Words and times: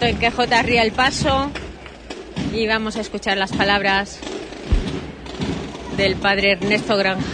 en 0.00 0.18
que 0.18 0.30
J 0.30 0.60
el 0.60 0.92
paso 0.92 1.50
y 2.50 2.66
vamos 2.66 2.96
a 2.96 3.02
escuchar 3.02 3.36
las 3.36 3.52
palabras 3.52 4.18
del 5.98 6.16
padre 6.16 6.52
Ernesto 6.52 6.96
Granja. 6.96 7.26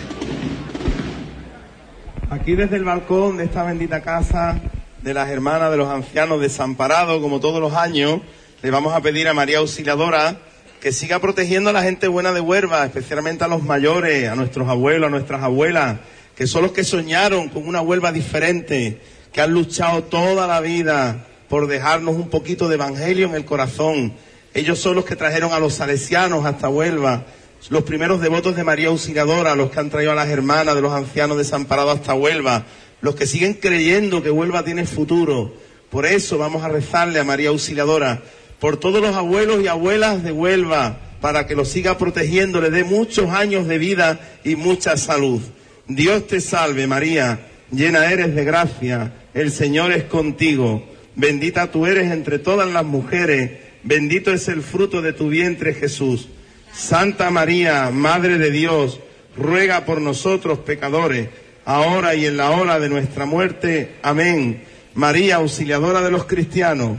Aquí 2.31 2.57
desde 2.57 2.75
el 2.75 2.83
balcón 2.83 3.37
de 3.37 3.45
esta 3.45 3.63
bendita 3.63 4.03
casa 4.03 4.61
de 5.03 5.15
las 5.15 5.31
hermanas 5.31 5.71
de 5.71 5.77
los 5.77 5.89
ancianos 5.89 6.41
desamparados, 6.41 7.23
como 7.23 7.39
todos 7.39 7.61
los 7.61 7.75
años, 7.75 8.23
le 8.61 8.71
vamos 8.73 8.93
a 8.93 9.01
pedir 9.01 9.29
a 9.29 9.35
María 9.35 9.59
Auxiliadora 9.59 10.39
que 10.81 10.91
siga 10.91 11.21
protegiendo 11.21 11.71
a 11.71 11.73
la 11.73 11.85
gente 11.85 12.09
buena 12.09 12.33
de 12.33 12.41
Huerva, 12.41 12.85
especialmente 12.85 13.45
a 13.45 13.49
los 13.49 13.63
mayores, 13.63 14.29
a 14.29 14.35
nuestros 14.35 14.69
abuelos, 14.69 15.07
a 15.07 15.11
nuestras 15.11 15.45
abuelas, 15.45 16.01
que 16.35 16.49
son 16.49 16.63
los 16.63 16.73
que 16.73 16.83
soñaron 16.83 17.51
con 17.51 17.69
una 17.69 17.83
Huelva 17.83 18.11
diferente, 18.11 19.01
que 19.33 19.41
han 19.41 19.53
luchado 19.53 20.03
toda 20.05 20.49
la 20.49 20.61
vida 20.61 21.28
por 21.49 21.67
dejarnos 21.67 22.17
un 22.17 22.29
poquito 22.29 22.69
de 22.69 22.75
evangelio 22.75 23.27
en 23.27 23.35
el 23.35 23.45
corazón. 23.45 24.13
Ellos 24.55 24.79
son 24.79 24.97
los 24.97 25.05
que 25.05 25.17
trajeron 25.17 25.53
a 25.53 25.59
los 25.59 25.75
salesianos 25.75 26.45
hasta 26.45 26.69
Huelva, 26.69 27.25
los 27.71 27.83
primeros 27.85 28.21
devotos 28.21 28.57
de 28.57 28.65
María 28.65 28.89
Auxiliadora, 28.89 29.55
los 29.55 29.71
que 29.71 29.81
han 29.81 29.91
traído 29.91 30.13
a 30.13 30.15
las 30.15 30.29
hermanas 30.29 30.75
de 30.75 30.81
los 30.81 30.93
ancianos 30.93 31.39
desamparados 31.39 31.99
hasta 31.99 32.15
Huelva, 32.15 32.65
los 33.01 33.15
que 33.15 33.27
siguen 33.27 33.55
creyendo 33.55 34.23
que 34.23 34.31
Huelva 34.31 34.65
tiene 34.65 34.87
futuro. 34.87 35.53
Por 35.91 36.07
eso 36.07 36.39
vamos 36.39 36.63
a 36.63 36.69
rezarle 36.69 37.19
a 37.19 37.25
María 37.25 37.51
Auxiliadora, 37.51 38.23
por 38.61 38.79
todos 38.79 39.01
los 39.01 39.15
abuelos 39.15 39.63
y 39.63 39.69
abuelas 39.69 40.23
de 40.23 40.33
Huelva, 40.33 40.99
para 41.21 41.47
que 41.47 41.55
los 41.55 41.69
siga 41.69 41.99
protegiendo, 41.99 42.61
le 42.61 42.71
dé 42.71 42.85
muchos 42.85 43.31
años 43.31 43.67
de 43.67 43.79
vida 43.79 44.21
y 44.45 44.57
mucha 44.57 44.97
salud. 44.97 45.41
Dios 45.87 46.27
te 46.27 46.41
salve 46.41 46.87
María, 46.87 47.41
llena 47.71 48.11
eres 48.11 48.35
de 48.35 48.45
gracia, 48.45 49.13
el 49.35 49.51
Señor 49.53 49.93
es 49.93 50.05
contigo, 50.05 50.85
bendita 51.19 51.71
tú 51.71 51.85
eres 51.87 52.11
entre 52.11 52.39
todas 52.39 52.71
las 52.71 52.85
mujeres, 52.85 53.51
bendito 53.83 54.33
es 54.33 54.49
el 54.49 54.63
fruto 54.63 55.03
de 55.03 55.13
tu 55.13 55.29
vientre 55.29 55.75
Jesús. 55.75 56.29
Santa 56.73 57.31
María, 57.31 57.91
Madre 57.91 58.39
de 58.39 58.51
Dios, 58.51 59.01
ruega 59.37 59.85
por 59.85 60.01
nosotros 60.01 60.61
pecadores, 60.61 61.29
ahora 61.67 62.15
y 62.15 62.25
en 62.25 62.39
la 62.39 62.53
hora 62.53 62.81
de 62.81 62.89
nuestra 62.89 63.27
muerte. 63.27 63.97
Amén. 64.03 64.63
María, 64.95 65.37
auxiliadora 65.37 66.01
de 66.01 66.11
los 66.11 66.25
cristianos, 66.25 66.99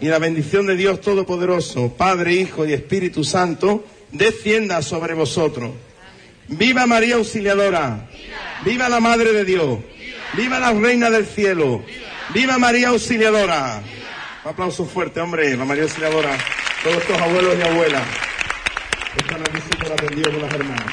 y 0.00 0.06
la 0.06 0.18
bendición 0.18 0.66
de 0.66 0.76
Dios 0.76 1.00
Todopoderoso, 1.00 1.92
Padre, 1.96 2.34
Hijo 2.34 2.64
y 2.66 2.72
Espíritu 2.72 3.24
Santo, 3.24 3.84
descienda 4.12 4.80
sobre 4.82 5.14
vosotros. 5.14 5.72
Viva 6.46 6.86
María 6.86 7.16
Auxiliadora. 7.16 8.08
Viva, 8.64 8.88
la 8.88 9.00
Madre 9.00 9.32
de 9.32 9.44
Dios. 9.44 9.78
Viva, 10.36 10.58
la 10.58 10.72
Reina 10.72 11.10
del 11.10 11.26
Cielo. 11.26 11.84
Viva, 11.86 12.07
María 12.58 12.88
Auxiliadora. 12.88 13.82
Un 14.44 14.50
aplauso 14.50 14.84
fuerte, 14.84 15.20
hombre, 15.20 15.56
la 15.56 15.64
María 15.64 15.84
Auxiliadora. 15.84 16.36
Todos 16.82 16.96
estos 16.98 17.20
abuelos 17.20 17.56
y 17.58 17.62
abuelas 17.62 18.02
están 19.16 19.40
aquí 19.40 19.58
súper 19.70 19.92
atendidos 19.92 20.32
con 20.32 20.42
las 20.42 20.52
hermanas. 20.52 20.92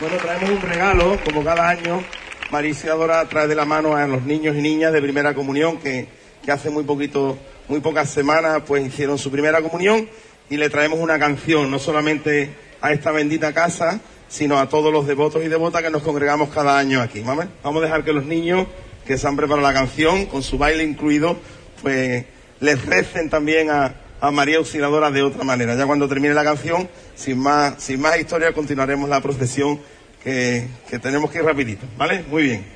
Bueno, 0.00 0.16
traemos 0.16 0.50
un 0.50 0.62
regalo, 0.62 1.20
como 1.24 1.44
cada 1.44 1.68
año. 1.68 2.02
María 2.50 2.70
Auxiliadora 2.70 3.28
trae 3.28 3.46
de 3.46 3.54
la 3.54 3.64
mano 3.64 3.96
a 3.96 4.06
los 4.06 4.22
niños 4.22 4.56
y 4.56 4.62
niñas 4.62 4.92
de 4.92 5.02
primera 5.02 5.34
comunión 5.34 5.78
que, 5.78 6.08
que 6.44 6.52
hace 6.52 6.70
muy 6.70 6.84
poquito, 6.84 7.38
muy 7.68 7.80
pocas 7.80 8.10
semanas, 8.10 8.62
pues 8.66 8.86
hicieron 8.86 9.18
su 9.18 9.30
primera 9.30 9.60
comunión 9.60 10.08
y 10.48 10.56
le 10.56 10.70
traemos 10.70 10.98
una 11.00 11.18
canción, 11.18 11.70
no 11.70 11.78
solamente 11.78 12.50
a 12.80 12.92
esta 12.92 13.10
bendita 13.10 13.52
casa, 13.52 14.00
sino 14.28 14.58
a 14.58 14.68
todos 14.68 14.92
los 14.92 15.06
devotos 15.06 15.44
y 15.44 15.48
devotas 15.48 15.82
que 15.82 15.90
nos 15.90 16.02
congregamos 16.02 16.50
cada 16.50 16.78
año 16.78 17.00
aquí. 17.00 17.20
Vamos 17.20 17.48
a 17.64 17.80
dejar 17.80 18.04
que 18.04 18.12
los 18.12 18.24
niños 18.24 18.66
que 19.06 19.18
se 19.18 19.26
han 19.26 19.36
preparado 19.36 19.66
la 19.66 19.74
canción, 19.74 20.26
con 20.26 20.42
su 20.42 20.58
baile 20.58 20.84
incluido, 20.84 21.38
pues 21.82 22.24
les 22.60 22.84
recen 22.84 23.30
también 23.30 23.70
a, 23.70 23.94
María 24.32 24.56
Auxiliadora 24.56 25.12
de 25.12 25.22
otra 25.22 25.44
manera. 25.44 25.76
Ya 25.76 25.86
cuando 25.86 26.08
termine 26.08 26.34
la 26.34 26.42
canción, 26.42 26.88
sin 27.14 27.38
más, 27.38 27.74
sin 27.80 28.00
más 28.00 28.18
historia, 28.18 28.52
continuaremos 28.52 29.08
la 29.08 29.20
procesión 29.20 29.78
que, 30.24 30.66
que 30.90 30.98
tenemos 30.98 31.30
que 31.30 31.38
ir 31.38 31.44
rapidito. 31.44 31.86
¿Vale? 31.96 32.24
Muy 32.28 32.42
bien. 32.42 32.75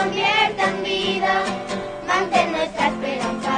Convierta 0.00 0.64
en 0.64 0.82
vida, 0.82 1.34
mantén 2.08 2.52
nuestra 2.52 2.88
esperanza. 2.88 3.54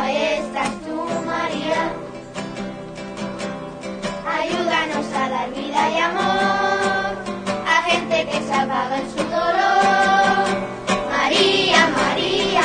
Ahí 0.00 0.16
estás 0.38 0.70
tú, 0.84 0.98
María, 1.26 1.80
ayúdanos 4.38 5.06
a 5.20 5.24
dar 5.34 5.50
vida 5.50 5.80
y 5.90 5.98
amor 6.10 7.10
a 7.74 7.76
gente 7.88 8.26
que 8.30 8.38
se 8.46 8.54
apaga 8.54 8.98
en 9.02 9.08
su 9.14 9.22
dolor. 9.38 10.46
María, 11.10 11.80
María, 12.00 12.64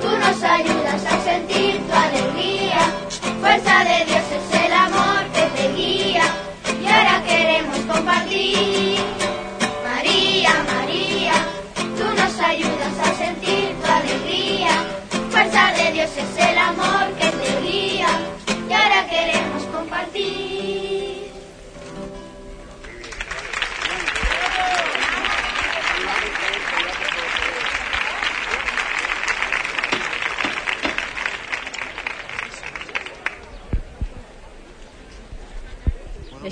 tú 0.00 0.10
nos 0.24 0.42
ayudas 0.42 1.04
a 1.04 1.16
sentir 1.30 1.82
tu 1.86 1.92
alegría. 2.06 2.82
Fuerza 3.40 3.84
de 3.84 4.04
Dios 4.06 4.31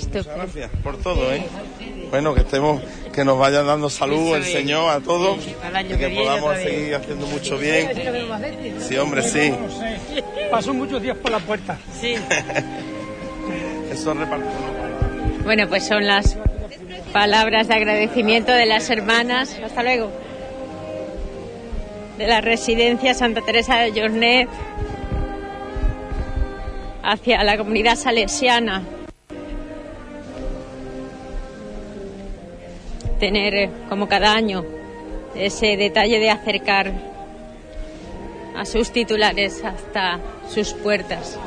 Muchas 0.07 0.27
gracias 0.27 0.71
por 0.83 0.97
todo, 0.97 1.33
¿eh? 1.33 1.43
Bueno, 2.09 2.33
que 2.33 2.41
estemos, 2.41 2.81
que 3.13 3.23
nos 3.23 3.37
vaya 3.37 3.63
dando 3.63 3.89
salud 3.89 4.35
el 4.35 4.43
Señor 4.43 4.89
a 4.89 4.99
todos, 4.99 5.39
y 5.45 5.87
que 5.87 5.97
que 5.97 6.07
viene 6.07 6.23
podamos 6.23 6.57
seguir 6.57 6.95
haciendo 6.95 7.27
mucho 7.27 7.57
bien. 7.57 7.89
Sí, 8.79 8.97
hombre, 8.97 9.23
sí. 9.23 9.53
Pasó 10.49 10.73
muchos 10.73 11.01
días 11.01 11.17
por 11.17 11.31
la 11.31 11.39
puerta. 11.39 11.77
Sí. 11.99 12.15
Eso. 13.91 14.15
Bueno, 15.43 15.67
pues 15.67 15.85
son 15.85 16.05
las 16.05 16.37
palabras 17.11 17.67
de 17.67 17.75
agradecimiento 17.75 18.51
de 18.51 18.65
las 18.65 18.89
hermanas. 18.89 19.57
Hasta 19.63 19.83
luego. 19.83 20.11
De 22.17 22.27
la 22.27 22.41
residencia 22.41 23.13
Santa 23.13 23.41
Teresa 23.41 23.79
de 23.79 23.91
Jornet 23.91 24.49
hacia 27.03 27.43
la 27.43 27.57
comunidad 27.57 27.95
salesiana. 27.95 28.83
Tener, 33.21 33.53
eh, 33.53 33.69
como 33.87 34.07
cada 34.07 34.33
año, 34.33 34.65
ese 35.35 35.77
detalle 35.77 36.17
de 36.17 36.31
acercar 36.31 36.91
a 38.57 38.65
sus 38.65 38.91
titulares 38.91 39.63
hasta 39.63 40.19
sus 40.49 40.73
puertas. 40.73 41.37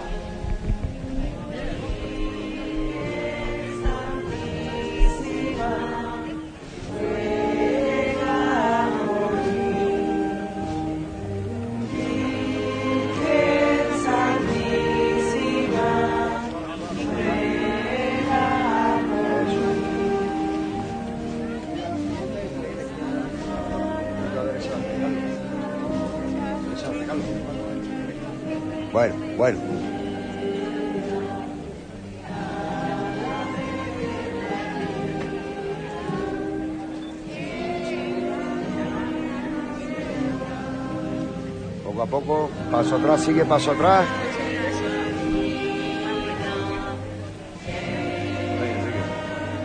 Paso 42.70 42.96
atrás, 42.96 43.20
sigue 43.22 43.44
paso 43.44 43.70
atrás. 43.72 44.06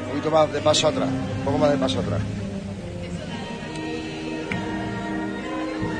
Un 0.04 0.10
poquito 0.10 0.31
más 0.31 0.54
de 0.54 0.62
paso 0.62 0.88
atrás, 0.88 1.10
un 1.10 1.46
poco 1.46 1.57
más 1.57 1.72
de 1.72 1.78
paso 1.78 2.00
atrás. 2.00 2.22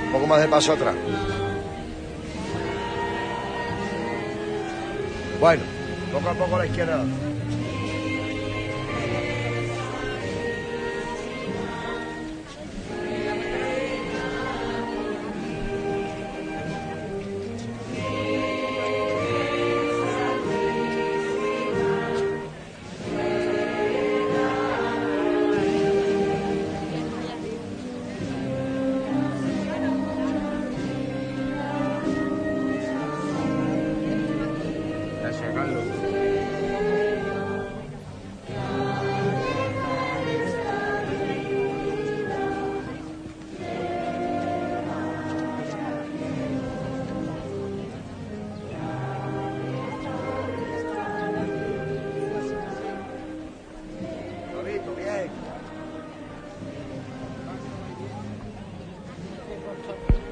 Un 0.06 0.12
poco 0.12 0.28
más 0.28 0.42
de 0.42 0.48
paso 0.48 0.74
atrás. 0.74 0.96
Bueno, 5.40 5.63
poco 6.12 6.30
a 6.30 6.34
poco 6.34 6.57
la 6.57 6.66
izquierda. 6.66 7.04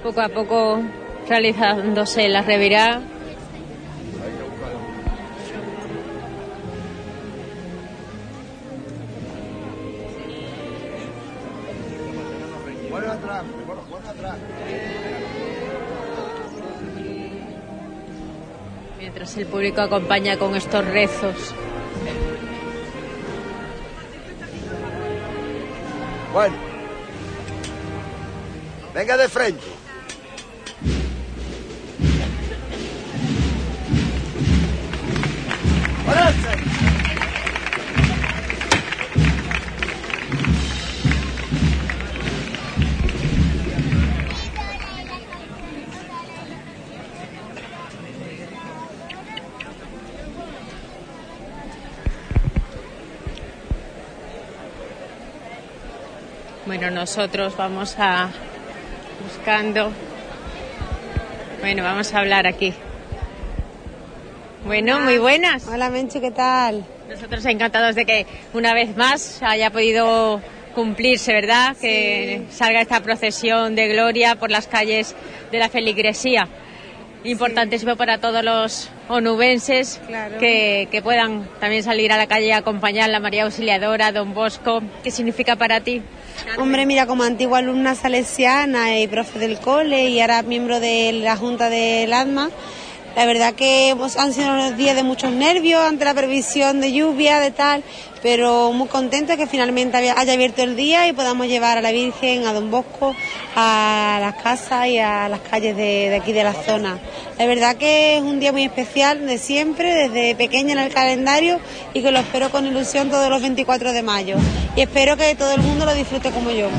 Poco 0.07 0.21
a 0.21 0.29
poco 0.29 0.79
realizándose 1.27 2.29
la 2.29 2.41
revirá. 2.41 3.01
Mientras 18.97 19.35
el 19.35 19.45
público 19.47 19.81
acompaña 19.81 20.37
con 20.37 20.55
estos 20.55 20.85
rezos. 20.85 21.53
Bueno. 26.31 26.55
Venga 28.93 29.17
de 29.17 29.27
frente. 29.27 29.86
Bueno, 56.79 56.91
nosotros 56.91 57.57
vamos 57.57 57.95
a 57.97 58.29
buscando. 59.23 59.91
Bueno, 61.59 61.81
vamos 61.83 62.13
a 62.13 62.19
hablar 62.19 62.45
aquí. 62.45 62.71
Bueno, 64.63 64.99
muy 64.99 65.17
buenas. 65.17 65.67
Hola 65.67 65.89
Menchu, 65.89 66.21
¿qué 66.21 66.29
tal? 66.29 66.85
Nosotros 67.09 67.43
encantados 67.45 67.95
de 67.95 68.05
que 68.05 68.27
una 68.53 68.75
vez 68.75 68.95
más 68.95 69.41
haya 69.41 69.71
podido 69.71 70.39
cumplirse, 70.75 71.33
¿verdad? 71.33 71.75
Que 71.81 72.43
salga 72.51 72.79
esta 72.81 72.99
procesión 73.01 73.73
de 73.75 73.87
gloria 73.87 74.35
por 74.35 74.51
las 74.51 74.67
calles 74.67 75.15
de 75.51 75.57
la 75.57 75.69
feligresía. 75.69 76.47
Importantísimo 77.23 77.95
para 77.95 78.19
todos 78.19 78.43
los 78.43 78.91
onubenses 79.09 79.99
Claro. 80.05 80.37
que, 80.37 80.87
que 80.91 81.01
puedan 81.01 81.49
también 81.59 81.81
salir 81.81 82.11
a 82.13 82.17
la 82.17 82.27
calle 82.27 82.47
y 82.47 82.51
acompañar 82.51 83.05
a 83.09 83.11
la 83.13 83.19
María 83.19 83.45
Auxiliadora, 83.45 84.11
Don 84.11 84.35
Bosco. 84.35 84.83
¿Qué 85.03 85.09
significa 85.09 85.55
para 85.55 85.79
ti? 85.79 86.03
Hombre, 86.57 86.85
mira, 86.85 87.05
como 87.05 87.23
antigua 87.23 87.59
alumna 87.59 87.95
salesiana 87.95 88.99
y 88.99 89.07
profe 89.07 89.39
del 89.39 89.59
cole 89.59 90.09
y 90.09 90.19
ahora 90.21 90.41
miembro 90.43 90.79
de 90.79 91.11
la 91.13 91.35
Junta 91.35 91.69
del 91.69 92.11
ADMA, 92.13 92.49
la 93.15 93.25
verdad 93.25 93.53
que 93.55 93.89
hemos- 93.89 94.17
han 94.17 94.33
sido 94.33 94.53
unos 94.53 94.77
días 94.77 94.95
de 94.95 95.03
muchos 95.03 95.31
nervios 95.31 95.81
ante 95.81 96.05
la 96.05 96.13
previsión 96.13 96.79
de 96.81 96.93
lluvia, 96.93 97.39
de 97.39 97.49
tal, 97.51 97.83
pero 98.21 98.71
muy 98.73 98.87
contenta 98.87 99.37
que 99.37 99.47
finalmente 99.47 99.97
haya 99.97 100.33
abierto 100.33 100.61
el 100.61 100.75
día 100.75 101.07
y 101.07 101.13
podamos 101.13 101.47
llevar 101.47 101.77
a 101.77 101.81
la 101.81 101.91
Virgen, 101.91 102.45
a 102.45 102.53
Don 102.53 102.69
Bosco, 102.69 103.15
a 103.55 104.17
las 104.21 104.35
casas 104.43 104.87
y 104.87 104.99
a 104.99 105.27
las 105.29 105.39
calles 105.41 105.75
de, 105.75 106.09
de 106.11 106.15
aquí 106.15 106.31
de 106.33 106.43
la 106.43 106.53
zona. 106.53 106.99
La 107.39 107.45
verdad 107.47 107.75
que 107.75 108.17
es 108.17 108.21
un 108.21 108.39
día 108.39 108.51
muy 108.51 108.63
especial 108.63 109.25
de 109.25 109.37
siempre, 109.39 109.93
desde 110.09 110.35
pequeña 110.35 110.73
en 110.73 110.79
el 110.79 110.93
calendario 110.93 111.59
y 111.93 112.01
que 112.03 112.11
lo 112.11 112.19
espero 112.19 112.51
con 112.51 112.65
ilusión 112.67 113.09
todos 113.09 113.29
los 113.29 113.41
24 113.41 113.93
de 113.93 114.03
mayo. 114.03 114.35
Y 114.77 114.81
espero 114.81 115.17
que 115.17 115.35
todo 115.35 115.51
el 115.53 115.61
mundo 115.61 115.85
lo 115.85 115.93
disfrute 115.93 116.29
como 116.31 116.51
yo. 116.51 116.69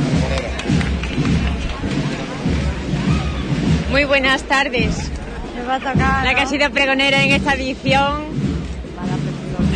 Muy 3.91 4.05
buenas 4.05 4.43
tardes. 4.45 5.11
Me 5.57 5.65
va 5.65 5.75
a 5.75 5.79
tocar. 5.81 6.25
La 6.25 6.35
que 6.35 6.41
ha 6.43 6.47
sido 6.47 6.71
pregonera 6.71 7.23
en 7.25 7.33
esta 7.33 7.55
edición. 7.55 8.39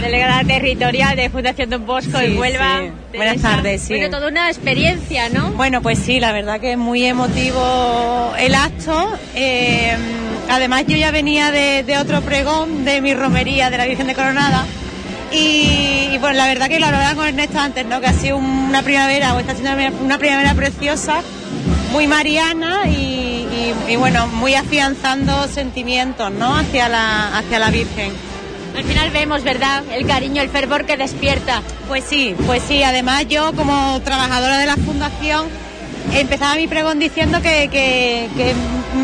Delegada 0.00 0.42
territorial 0.44 1.14
de 1.16 1.30
Fundación 1.30 1.70
Don 1.70 1.86
Bosco 1.86 2.18
Sí, 2.18 2.24
en 2.26 2.38
Huelva. 2.38 2.80
sí. 2.80 3.16
Buenas 3.16 3.36
esa- 3.36 3.50
tardes, 3.50 3.82
sí. 3.82 3.94
Bueno, 3.94 4.10
toda 4.10 4.28
una 4.28 4.48
experiencia, 4.48 5.28
¿no? 5.28 5.50
Bueno, 5.52 5.80
pues 5.82 5.98
sí, 5.98 6.18
la 6.18 6.32
verdad 6.32 6.60
que 6.60 6.72
es 6.72 6.78
muy 6.78 7.04
emotivo 7.04 8.32
el 8.38 8.54
acto. 8.54 9.12
Eh, 9.34 9.96
además, 10.48 10.84
yo 10.88 10.96
ya 10.96 11.10
venía 11.12 11.50
de, 11.52 11.84
de 11.84 11.98
otro 11.98 12.20
pregón 12.22 12.84
de 12.84 13.00
mi 13.00 13.14
romería 13.14 13.70
de 13.70 13.78
la 13.78 13.86
Virgen 13.86 14.06
de 14.08 14.14
Coronada. 14.14 14.64
Y, 15.32 16.10
y, 16.12 16.18
bueno, 16.18 16.36
la 16.36 16.46
verdad 16.46 16.68
que 16.68 16.78
lo 16.78 16.86
hablaba 16.86 17.14
con 17.14 17.26
Ernesto 17.26 17.58
antes, 17.58 17.86
¿no? 17.86 18.00
Que 18.00 18.06
ha 18.08 18.12
sido 18.12 18.36
una 18.36 18.82
primavera, 18.82 19.34
o 19.34 19.40
está 19.40 19.54
siendo 19.54 19.72
una- 19.72 19.90
una 20.02 20.18
primavera 20.18 20.54
preciosa, 20.54 21.22
muy 21.92 22.06
mariana 22.06 22.82
y, 22.86 22.92
y- 22.96 23.74
y, 23.92 23.96
bueno, 23.96 24.26
muy 24.28 24.54
afianzando 24.54 25.46
sentimientos, 25.48 26.30
¿no? 26.32 26.56
Hacia 26.56 26.88
la, 26.88 27.38
hacia 27.38 27.58
la 27.58 27.70
Virgen. 27.70 28.12
Al 28.76 28.84
final 28.84 29.10
vemos, 29.10 29.42
¿verdad? 29.42 29.82
El 29.94 30.06
cariño, 30.06 30.40
el 30.42 30.48
fervor 30.48 30.86
que 30.86 30.96
despierta. 30.96 31.60
Pues 31.88 32.04
sí, 32.08 32.34
pues 32.46 32.62
sí. 32.66 32.82
Además 32.82 33.26
yo 33.28 33.52
como 33.54 34.00
trabajadora 34.02 34.56
de 34.58 34.64
la 34.66 34.76
fundación 34.76 35.46
empezaba 36.14 36.54
mi 36.56 36.66
pregón 36.68 36.98
diciendo 36.98 37.42
que, 37.42 37.68
que- 37.70 38.28
que 38.36 38.54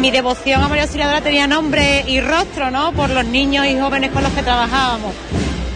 mi 0.01 0.11
devoción 0.11 0.63
a 0.63 0.69
María 0.69 0.85
Auxiliadora 0.85 1.21
tenía 1.21 1.47
nombre 1.47 2.05
y 2.09 2.21
rostro, 2.21 2.71
¿no? 2.71 2.93
Por 2.93 3.11
los 3.11 3.25
niños 3.27 3.67
y 3.67 3.79
jóvenes 3.79 4.11
con 4.11 4.23
los 4.23 4.33
que 4.33 4.43
trabajábamos. 4.43 5.13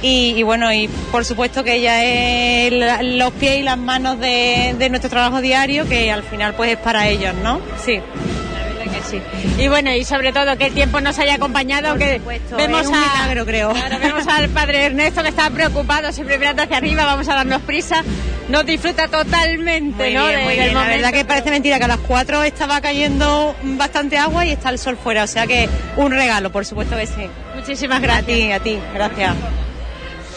Y, 0.03 0.35
y 0.37 0.43
bueno, 0.43 0.73
y 0.73 0.89
por 1.13 1.25
supuesto 1.25 1.63
que 1.63 1.75
ella 1.77 2.03
es 2.05 2.73
la- 2.73 3.03
los 3.03 3.33
pies 3.35 3.59
y 3.61 3.63
las 3.63 3.79
manos 3.79 4.19
de, 4.19 4.75
de 4.77 4.89
nuestro 4.91 5.09
trabajo 5.09 5.41
diario, 5.41 5.89
que 5.89 6.11
al 6.11 6.25
final 6.25 6.55
pues 6.55 6.73
es 6.73 6.79
para 6.79 7.09
ellos, 7.09 7.35
¿no? 7.43 7.61
Sí. 7.85 8.01
La 8.01 8.65
verdad 8.85 8.97
que 8.99 9.09
sí. 9.09 9.23
Y 9.63 9.69
bueno, 9.69 9.95
y 9.95 10.05
sobre 10.05 10.33
todo 10.33 10.59
que 10.59 10.67
el 10.67 10.75
tiempo 10.75 11.01
nos 11.01 11.19
haya 11.21 11.35
acompañado, 11.35 11.91
Por 11.91 11.99
que 12.01 12.17
supuesto, 12.17 12.57
vemos 12.57 12.87
a 12.89 12.91
milagro, 12.91 13.47
creo. 13.47 13.71
Claro, 13.73 13.99
vemos 14.01 14.27
al 14.27 14.49
padre 14.49 14.87
Ernesto 14.87 15.23
que 15.23 15.29
está 15.29 15.49
preocupado, 15.51 16.11
siempre 16.11 16.37
mirando 16.37 16.65
hacia 16.65 16.79
arriba, 16.79 17.05
vamos 17.05 17.29
a 17.29 17.35
darnos 17.37 17.63
prisa. 17.63 18.03
Nos 18.49 18.67
disfruta 18.67 19.07
totalmente, 19.07 20.03
Muy 20.03 20.15
¿no? 20.15 20.27
bien, 20.27 20.43
muy. 20.43 20.57
La 20.75 20.85
verdad 20.85 21.13
que 21.13 21.25
parece 21.25 21.51
mentira 21.51 21.79
que 21.79 21.85
a 21.85 21.89
las 21.89 21.99
4 21.99 22.43
estaba 22.43 22.81
cayendo 22.81 23.55
bastante 23.63 24.19
agua 24.19 24.45
y 24.45 24.51
está 24.51 24.71
el 24.71 24.81
sol 24.81 24.99
fuera, 25.01 25.23
o 25.23 25.27
sea 25.29 25.47
que 25.47 25.69
un 25.97 26.11
regalo, 26.11 26.51
por 26.51 26.67
supuesto 26.67 26.97
que 26.97 27.07
sí. 27.07 27.29
Muchísimas 27.55 27.99
A 27.99 28.01
gracias. 28.01 28.27
ti, 28.27 28.51
a 28.51 28.59
ti, 28.59 28.79
gracias. 28.93 29.35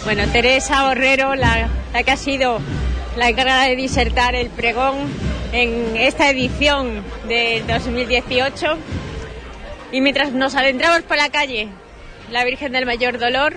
Bueno, 0.06 0.28
Teresa 0.28 0.88
Horrero, 0.88 1.34
la, 1.34 1.68
que 2.06 2.12
ha 2.12 2.16
sido 2.16 2.60
la 3.16 3.28
encargada 3.28 3.64
de 3.64 3.76
disertar 3.76 4.36
el 4.36 4.52
pregón 4.52 4.98
en 5.52 5.98
esta 5.98 6.30
edición 6.30 7.04
del 7.28 7.66
2018. 7.66 8.78
Y 9.92 10.02
mientras 10.02 10.32
nos 10.32 10.54
adentramos 10.54 11.02
por 11.02 11.18
la 11.18 11.30
calle, 11.30 11.70
la 12.30 12.46
Virgen 12.46 12.72
del 12.72 12.86
Mayor 12.86 13.18
Dolor, 13.18 13.56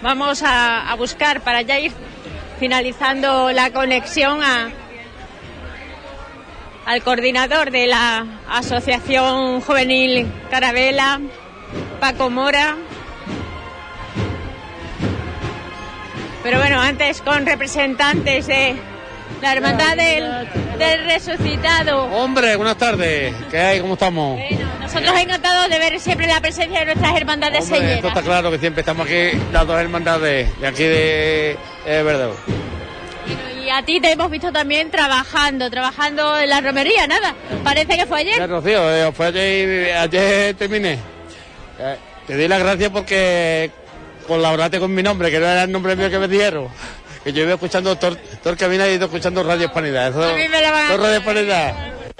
vamos 0.00 0.44
a, 0.46 0.94
buscar 0.96 1.40
para 1.40 1.62
ya 1.62 1.80
ir 1.80 1.90
finalizando 2.60 3.50
la 3.50 3.72
conexión 3.72 4.38
al 6.86 7.02
coordinador 7.02 7.72
de 7.72 7.88
la 7.88 8.26
Asociación 8.48 9.60
Juvenil 9.60 10.30
Carabela, 10.52 11.20
Paco 11.98 12.30
Mora. 12.30 12.76
Pero 16.42 16.58
bueno, 16.58 16.80
antes 16.80 17.22
con 17.22 17.46
representantes 17.46 18.48
de 18.48 18.74
la 19.40 19.52
Hermandad 19.52 19.96
del, 19.96 20.48
del 20.78 21.04
Resucitado. 21.04 22.04
Hombre, 22.06 22.56
buenas 22.56 22.76
tardes. 22.76 23.32
¿Qué 23.50 23.58
hay? 23.58 23.80
¿Cómo 23.80 23.94
estamos? 23.94 24.38
Bueno, 24.38 24.68
nosotros 24.80 25.12
encantados 25.20 25.68
de 25.70 25.78
ver 25.78 26.00
siempre 26.00 26.26
la 26.26 26.40
presencia 26.40 26.80
de 26.80 26.86
nuestras 26.86 27.16
hermandades 27.16 27.70
Hombre, 27.70 27.94
esto 27.94 28.08
está 28.08 28.22
claro 28.22 28.50
que 28.50 28.58
siempre 28.58 28.80
estamos 28.80 29.06
aquí, 29.06 29.38
las 29.52 29.66
dos 29.66 29.80
hermandades 29.80 30.60
de 30.60 30.66
aquí 30.66 30.82
de 30.82 31.56
eh. 31.86 32.32
Y 33.64 33.70
a 33.70 33.82
ti 33.84 34.00
te 34.00 34.10
hemos 34.10 34.28
visto 34.28 34.50
también 34.50 34.90
trabajando, 34.90 35.70
trabajando 35.70 36.38
en 36.40 36.50
la 36.50 36.60
romería, 36.60 37.06
nada. 37.06 37.34
Parece 37.62 37.96
que 37.96 38.06
fue 38.06 38.24
Ya, 38.24 38.32
ayer. 38.34 38.50
Rocío, 38.50 38.92
eh, 38.92 39.12
fue 39.12 39.26
ayer, 39.26 39.96
ayer 39.96 40.54
terminé. 40.56 40.98
Eh, 41.78 41.96
te 42.26 42.36
doy 42.36 42.48
las 42.48 42.58
gracias 42.58 42.90
porque 42.90 43.70
colaboraste 44.26 44.78
con 44.78 44.94
mi 44.94 45.02
nombre, 45.02 45.30
que 45.30 45.38
no 45.38 45.46
era 45.46 45.64
el 45.64 45.72
nombre 45.72 45.96
mío 45.96 46.10
que 46.10 46.18
me 46.18 46.28
dieron. 46.28 46.68
Que 47.24 47.32
yo 47.32 47.42
iba 47.42 47.54
escuchando 47.54 47.96
todo, 47.96 48.16
todo 48.42 48.52
el 48.52 48.58
camino 48.58 48.84
he 48.84 48.94
ido 48.94 49.04
escuchando 49.04 49.42
Radio 49.42 49.66
Hispanidad. 49.66 50.08
Eso, 50.08 50.24
A 50.24 50.34
mí 50.34 50.48
me 50.48 50.60
la 50.60 50.70
van 50.70 50.86
a 50.86 50.88
todo 50.88 51.04
Radio 51.04 51.18
Hispanidad. 51.18 51.74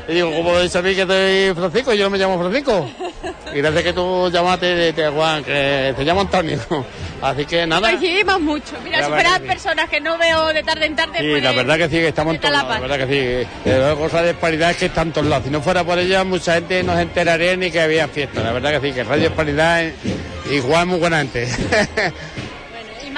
Y 0.08 0.14
digo, 0.14 0.32
como 0.34 0.68
sabéis 0.68 0.96
que 0.96 1.06
soy 1.06 1.54
Francisco, 1.54 1.94
yo 1.94 2.10
me 2.10 2.18
llamo 2.18 2.38
Francisco. 2.38 2.88
Y 3.54 3.58
gracias 3.58 3.82
que 3.84 3.92
tú 3.92 4.30
llamaste 4.30 4.66
de, 4.66 4.92
de 4.92 5.08
Juan, 5.08 5.44
que 5.44 5.94
te 5.96 6.04
llamo 6.04 6.22
Antonio. 6.22 6.58
Así 7.20 7.44
que 7.44 7.66
nada. 7.66 7.90
Coincidimos 7.90 8.40
mucho. 8.40 8.76
Mira, 8.82 9.04
sí. 9.04 9.42
personas 9.46 9.88
que 9.88 10.00
no 10.00 10.18
veo 10.18 10.48
de 10.52 10.62
tarde 10.62 10.86
en 10.86 10.96
tarde, 10.96 11.18
Sí, 11.20 11.28
pues, 11.30 11.42
la 11.42 11.52
verdad 11.52 11.76
que 11.76 11.84
sí, 11.84 11.96
que 11.96 12.08
estamos 12.08 12.34
en 12.34 12.40
de 12.40 12.48
todos 12.48 12.62
lados, 12.62 12.74
la 12.74 12.80
verdad 12.80 13.06
que 13.06 13.12
sí. 13.12 13.48
Eh, 13.70 13.78
La 13.78 13.94
cosa 13.94 14.22
de 14.22 14.28
disparidad 14.32 14.70
es 14.70 14.76
que 14.78 14.86
está 14.86 15.02
en 15.02 15.12
todos 15.12 15.26
lados. 15.28 15.44
Si 15.44 15.50
no 15.50 15.60
fuera 15.62 15.84
por 15.84 15.98
ella, 15.98 16.24
mucha 16.24 16.54
gente 16.54 16.82
no 16.82 16.94
se 16.96 17.02
enteraría 17.02 17.56
ni 17.56 17.70
que 17.70 17.80
había 17.80 18.08
fiesta. 18.08 18.42
La 18.42 18.52
verdad 18.52 18.80
que 18.80 18.88
sí, 18.88 18.94
que 18.94 19.04
Radio 19.04 19.28
Disparidad 19.28 19.84
y 20.50 20.60
Juan 20.60 20.82
es 20.82 20.86
muy 20.86 20.98
buena 20.98 21.18
gente. 21.18 21.48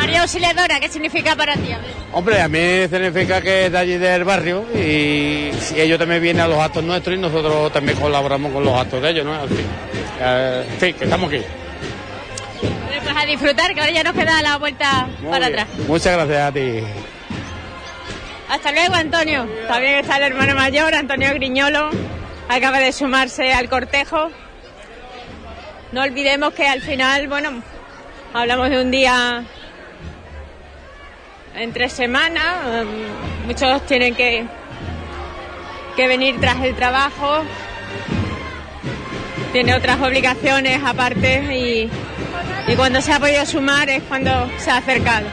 María 0.04 0.22
Auxiliadora, 0.22 0.80
¿qué 0.80 0.88
significa 0.88 1.34
para 1.34 1.54
ti? 1.54 1.74
Hombre, 2.12 2.40
a 2.40 2.48
mí 2.48 2.58
significa 2.90 3.40
que 3.40 3.66
es 3.66 3.72
de 3.72 3.78
allí 3.78 3.96
del 3.96 4.24
barrio 4.24 4.64
y 4.74 5.50
ellos 5.76 5.98
también 5.98 6.20
vienen 6.22 6.42
a 6.42 6.48
los 6.48 6.58
actos 6.58 6.84
nuestros 6.84 7.16
y 7.16 7.20
nosotros 7.20 7.72
también 7.72 7.98
colaboramos 7.98 8.52
con 8.52 8.64
los 8.64 8.76
actos 8.78 9.00
de 9.00 9.10
ellos, 9.10 9.24
¿no? 9.24 9.42
En 9.42 9.48
fin, 9.48 9.66
Eh, 10.20 10.64
en 10.70 10.78
fin, 10.78 10.94
que 10.94 11.04
estamos 11.04 11.28
aquí. 11.32 11.42
Pues 13.02 13.16
a 13.16 13.26
disfrutar, 13.26 13.74
que 13.74 13.80
ahora 13.80 13.92
ya 13.92 14.02
nos 14.02 14.14
queda 14.14 14.40
la 14.42 14.56
vuelta 14.58 15.08
Muy 15.20 15.30
para 15.30 15.48
bien. 15.48 15.60
atrás. 15.60 15.78
Muchas 15.88 16.12
gracias 16.16 16.40
a 16.42 16.52
ti. 16.52 16.80
Hasta 18.48 18.72
luego, 18.72 18.94
Antonio. 18.94 19.46
También 19.68 19.94
está 19.96 20.16
el 20.18 20.22
hermano 20.24 20.54
mayor, 20.54 20.94
Antonio 20.94 21.32
Griñolo. 21.34 21.90
Acaba 22.48 22.78
de 22.78 22.92
sumarse 22.92 23.52
al 23.52 23.68
cortejo. 23.68 24.30
No 25.92 26.02
olvidemos 26.02 26.52
que 26.54 26.66
al 26.66 26.80
final, 26.80 27.26
bueno, 27.28 27.62
hablamos 28.32 28.70
de 28.70 28.80
un 28.80 28.90
día 28.90 29.44
entre 31.56 31.88
semana. 31.88 32.80
em, 32.80 33.46
Muchos 33.46 33.84
tienen 33.86 34.14
que, 34.14 34.46
que 35.96 36.08
venir 36.08 36.40
tras 36.40 36.62
el 36.62 36.74
trabajo. 36.74 37.44
Tiene 39.52 39.74
otras 39.74 40.00
obligaciones 40.00 40.80
aparte 40.82 41.54
y, 41.54 41.90
y 42.66 42.76
cuando 42.76 43.00
se 43.00 43.12
ha 43.12 43.20
podido 43.20 43.44
sumar 43.46 43.88
es 43.90 44.02
cuando 44.04 44.50
se 44.58 44.70
ha 44.70 44.78
acercado. 44.78 45.26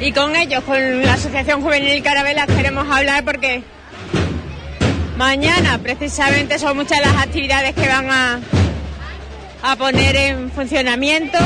Y 0.00 0.12
con 0.12 0.34
ellos, 0.34 0.64
con 0.64 1.02
la 1.02 1.12
Asociación 1.12 1.60
Juvenil 1.60 2.02
Carabela, 2.02 2.46
queremos 2.46 2.90
hablar 2.90 3.22
porque 3.22 3.62
mañana 5.18 5.78
precisamente 5.78 6.58
son 6.58 6.78
muchas 6.78 7.00
las 7.00 7.16
actividades 7.22 7.74
que 7.74 7.86
van 7.86 8.10
a, 8.10 8.40
a 9.62 9.76
poner 9.76 10.16
en 10.16 10.50
funcionamiento, 10.52 11.36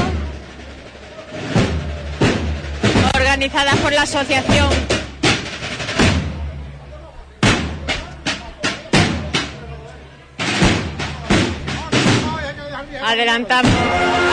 organizadas 3.16 3.76
por 3.78 3.92
la 3.92 4.02
asociación. 4.02 4.68
Adelantamos 13.04 14.23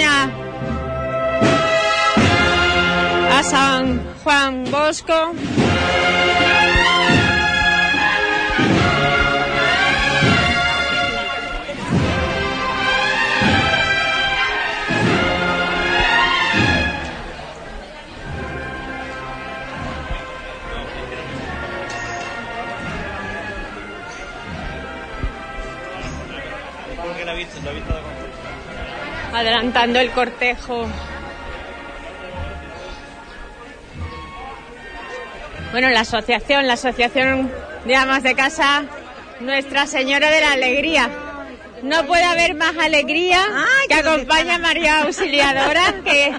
a 0.00 0.30
San 3.42 4.00
Juan 4.24 4.64
Bosco. 4.70 5.34
Adelantando 29.42 29.98
el 29.98 30.12
cortejo. 30.12 30.86
Bueno, 35.72 35.90
la 35.90 36.00
asociación, 36.02 36.68
la 36.68 36.74
asociación 36.74 37.50
de 37.84 37.96
amas 37.96 38.22
de 38.22 38.36
casa, 38.36 38.84
Nuestra 39.40 39.88
Señora 39.88 40.30
de 40.30 40.42
la 40.42 40.52
Alegría. 40.52 41.10
No 41.82 42.06
puede 42.06 42.22
haber 42.22 42.54
más 42.54 42.76
alegría 42.78 43.40
que 43.88 43.94
acompaña 43.94 44.54
a 44.54 44.58
María 44.58 45.02
Auxiliadora 45.02 45.92
que 46.04 46.32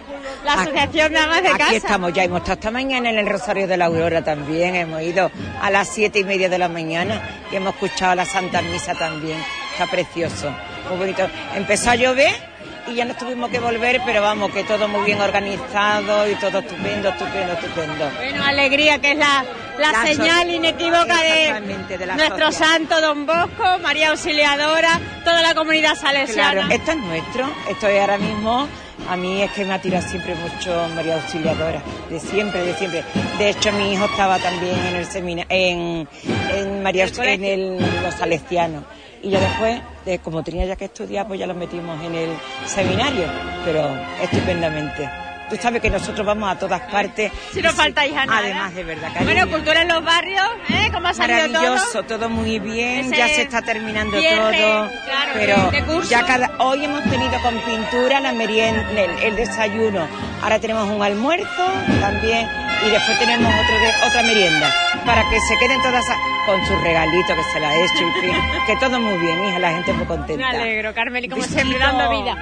la 0.46 0.54
asociación 0.54 1.12
de 1.12 1.20
amas 1.20 1.44
de 1.44 1.50
casa. 1.50 1.66
Aquí 1.66 1.76
estamos 1.76 2.14
ya, 2.14 2.24
hemos 2.24 2.40
estado 2.40 2.54
esta 2.54 2.72
mañana 2.72 3.10
en 3.10 3.18
el 3.18 3.28
Rosario 3.28 3.68
de 3.68 3.76
la 3.76 3.88
Aurora 3.88 4.24
también, 4.24 4.76
hemos 4.76 5.02
ido 5.02 5.30
a 5.62 5.70
las 5.70 5.90
siete 5.90 6.20
y 6.20 6.24
media 6.24 6.48
de 6.48 6.58
la 6.58 6.70
mañana 6.70 7.22
y 7.52 7.58
hemos 7.58 7.74
escuchado 7.74 8.16
la 8.16 8.26
Santa 8.26 8.62
Misa 8.62 8.96
también, 8.96 9.38
está 9.74 9.88
precioso, 9.88 10.56
muy 10.88 11.00
bonito. 11.00 11.30
Empezó 11.54 11.90
a 11.90 11.96
llover 11.96 12.53
y 12.88 12.96
ya 12.96 13.06
nos 13.06 13.18
tuvimos 13.18 13.50
que 13.50 13.60
volver, 13.60 14.02
pero 14.06 14.22
vamos, 14.22 14.52
que 14.52 14.64
todo 14.64 14.88
muy 14.88 15.06
bien 15.06 15.22
organizado 15.22 16.30
y 16.30 16.36
todo 16.36 16.60
estupendo, 16.60 17.10
estupendo, 17.10 17.54
estupendo. 17.54 18.12
Bueno, 18.18 18.44
alegría, 18.44 19.00
que 19.00 19.12
es 19.12 19.18
la, 19.18 19.46
la, 19.80 19.92
La 19.92 20.06
señal 20.06 20.50
inequívoca 20.50 21.22
de, 21.22 21.98
de 21.98 22.06
la 22.06 22.16
nuestro 22.16 22.52
santo 22.52 23.00
Don 23.02 23.26
Bosco, 23.26 23.80
María 23.82 24.10
Auxiliadora, 24.10 25.00
toda 25.24 25.42
la 25.42 25.54
comunidad 25.56 25.96
salesiana. 25.96 26.52
Claro, 26.52 26.74
esto 26.74 26.92
es 26.92 26.98
nuestro, 26.98 27.50
esto 27.70 27.88
es 27.88 28.02
ahora 28.02 28.18
mismo, 28.18 28.68
a 29.10 29.16
mí 29.16 29.42
es 29.42 29.52
que 29.52 29.66
me 29.66 29.74
ha 29.74 29.80
tirado 29.82 30.08
siempre 30.08 30.36
mucho 30.36 30.88
María 30.96 31.16
Auxiliadora, 31.16 31.82
de 32.10 32.20
siempre, 32.20 32.64
de 32.64 32.76
siempre. 32.76 33.04
De 33.38 33.50
hecho, 33.50 33.72
mi 33.72 33.94
hijo 33.94 34.06
estaba 34.06 34.40
también 34.40 34.78
en 34.88 34.96
el 34.96 35.06
semina, 35.06 35.46
en, 35.50 36.08
en 36.56 36.84
María 36.84 37.08
en 37.18 37.44
el, 37.46 37.78
los 38.04 38.14
salesianos. 38.16 38.84
Y 39.24 39.30
yo 39.30 39.40
después, 39.40 39.82
de, 40.06 40.20
como 40.20 40.44
tenía 40.44 40.66
ya 40.66 40.76
que 40.76 40.86
estudiar, 40.86 41.26
pues 41.28 41.40
ya 41.40 41.48
los 41.48 41.56
metimos 41.56 42.00
en 42.04 42.14
el 42.14 42.30
seminario, 42.66 43.26
pero 43.64 43.90
estupendamente. 44.22 45.23
Tú 45.50 45.58
sabes 45.62 45.82
que 45.82 45.90
nosotros 45.90 46.26
vamos 46.26 46.50
a 46.52 46.58
todas 46.58 46.82
partes. 46.92 47.32
Si 47.54 47.62
no 47.62 47.70
Y 47.70 47.74
faltáis 47.74 48.16
a 48.16 48.26
nada. 48.26 48.40
Además, 48.40 48.74
de 48.76 48.84
verdad, 48.84 49.10
cariño. 49.14 49.26
Bueno, 49.34 49.52
cultura 49.52 49.82
en 49.82 49.88
los 49.90 50.04
barrios, 50.04 50.48
¿eh? 50.70 50.90
¿Cómo 50.94 51.08
ha 51.10 51.14
salido 51.14 51.48
Maravilloso, 51.50 52.04
todo? 52.04 52.18
todo 52.20 52.30
muy 52.30 52.60
bien, 52.60 53.06
Ese 53.06 53.18
ya 53.18 53.28
se 53.28 53.42
está 53.44 53.62
terminando 53.62 54.18
todo, 54.18 54.50
claro, 54.52 54.90
pero 55.34 55.86
curso. 55.86 56.10
ya 56.10 56.26
cada 56.26 56.50
hoy 56.60 56.86
hemos 56.86 57.04
tenido 57.04 57.40
con 57.42 57.56
pintura 57.60 58.20
la 58.20 58.32
merienda, 58.32 58.82
el, 58.92 59.12
el 59.24 59.36
desayuno, 59.36 60.08
ahora 60.42 60.60
tenemos 60.60 60.88
un 60.90 61.02
almuerzo 61.04 61.66
también 62.00 62.48
y 62.86 62.90
después 62.90 63.20
tenemos 63.20 63.52
otro 63.54 63.80
de- 63.80 64.08
otra 64.08 64.24
merienda 64.24 64.74
para 65.06 65.30
que 65.30 65.40
se 65.40 65.58
queden 65.60 65.82
todas 65.82 66.04
con 66.46 66.66
sus 66.66 66.82
regalitos 66.82 67.36
que 67.36 67.44
se 67.54 67.60
la 67.60 67.74
he 67.76 67.80
hecho, 67.86 68.00
en 68.04 68.14
fin, 68.22 68.36
que 68.68 68.76
todo 68.78 69.00
muy 69.00 69.18
bien, 69.20 69.44
hija, 69.46 69.60
la 69.60 69.72
gente 69.72 69.92
muy 69.94 70.02
Me 70.02 70.08
contenta. 70.08 70.50
alegro, 70.50 70.94
Carmen, 70.94 71.24
y 71.26 71.30
como 71.30 71.44
siempre 71.44 71.78
dando 71.78 72.10
vida. 72.10 72.36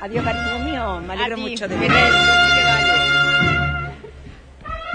Adiós, 0.00 0.24
cariño 0.24 0.58
mío. 0.60 1.00
Me 1.00 1.14
alegro 1.14 1.38
mucho 1.38 1.66
de 1.68 1.76
verte. 1.76 1.94
te- 1.94 2.10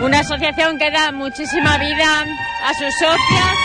Una 0.03 0.19
asociación 0.19 0.77
que 0.79 0.89
da 0.91 1.11
muchísima 1.11 1.77
vida 1.77 2.25
a 2.67 2.73
sus 2.73 2.93
socias. 2.97 3.57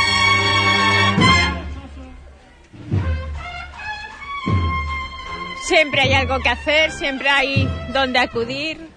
Siempre 5.65 6.03
hay 6.03 6.13
algo 6.15 6.39
que 6.41 6.49
hacer, 6.49 6.93
siempre 6.93 7.29
hay 7.29 7.69
donde 7.93 8.19
acudir. 8.19 8.89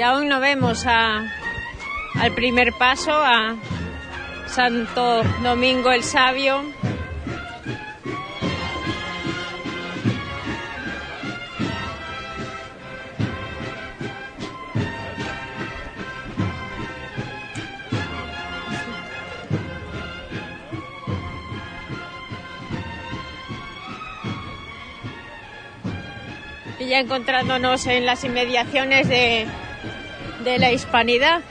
Y 0.00 0.02
aún 0.02 0.28
no 0.28 0.40
vemos 0.40 0.86
a, 0.86 1.30
al 2.14 2.34
primer 2.34 2.72
paso, 2.72 3.12
a 3.12 3.54
Santo 4.46 5.22
Domingo 5.42 5.92
el 5.92 6.02
Sabio. 6.02 6.62
Y 26.78 26.86
ya 26.88 27.00
encontrándonos 27.00 27.86
en 27.86 28.06
las 28.06 28.24
inmediaciones 28.24 29.06
de, 29.06 29.46
de 30.44 30.58
la 30.58 30.72
hispanidad. 30.72 31.42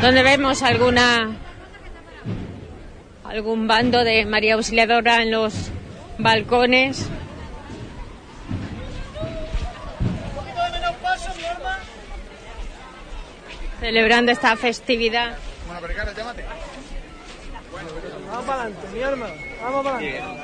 donde 0.00 0.24
vemos 0.24 0.64
alguna 0.64 1.30
algún 3.24 3.68
bando 3.68 4.02
de 4.02 4.26
María 4.26 4.54
Auxiliadora 4.54 5.22
en 5.22 5.30
los 5.30 5.70
balcones. 6.18 7.06
Celebrando 13.78 14.32
esta 14.32 14.56
festividad. 14.56 15.36
Vamos 15.68 16.61
para 18.52 18.64
adelante, 18.64 18.88
mi 18.92 19.02
arma. 19.02 19.26
Vamos 19.62 19.84
para 19.84 19.96
adelante. 19.96 20.42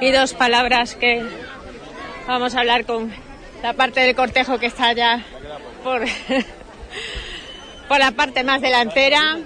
Y 0.00 0.10
dos 0.12 0.34
palabras 0.34 0.94
que 0.94 1.24
vamos 2.26 2.54
a 2.54 2.60
hablar 2.60 2.84
con 2.84 3.12
la 3.62 3.72
parte 3.72 4.00
del 4.00 4.14
cortejo 4.14 4.58
que 4.58 4.66
está 4.66 4.92
ya 4.92 5.24
por, 5.82 6.02
por 7.88 7.98
la 7.98 8.12
parte 8.12 8.44
más 8.44 8.60
delantera. 8.60 9.38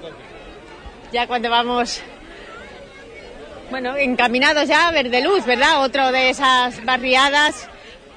Ya 1.12 1.26
cuando 1.26 1.50
vamos, 1.50 2.02
bueno, 3.70 3.96
encaminados 3.96 4.68
ya 4.68 4.88
a 4.88 4.92
ver 4.92 5.10
de 5.10 5.22
luz, 5.22 5.46
¿verdad? 5.46 5.82
Otro 5.82 6.12
de 6.12 6.30
esas 6.30 6.84
barriadas 6.84 7.68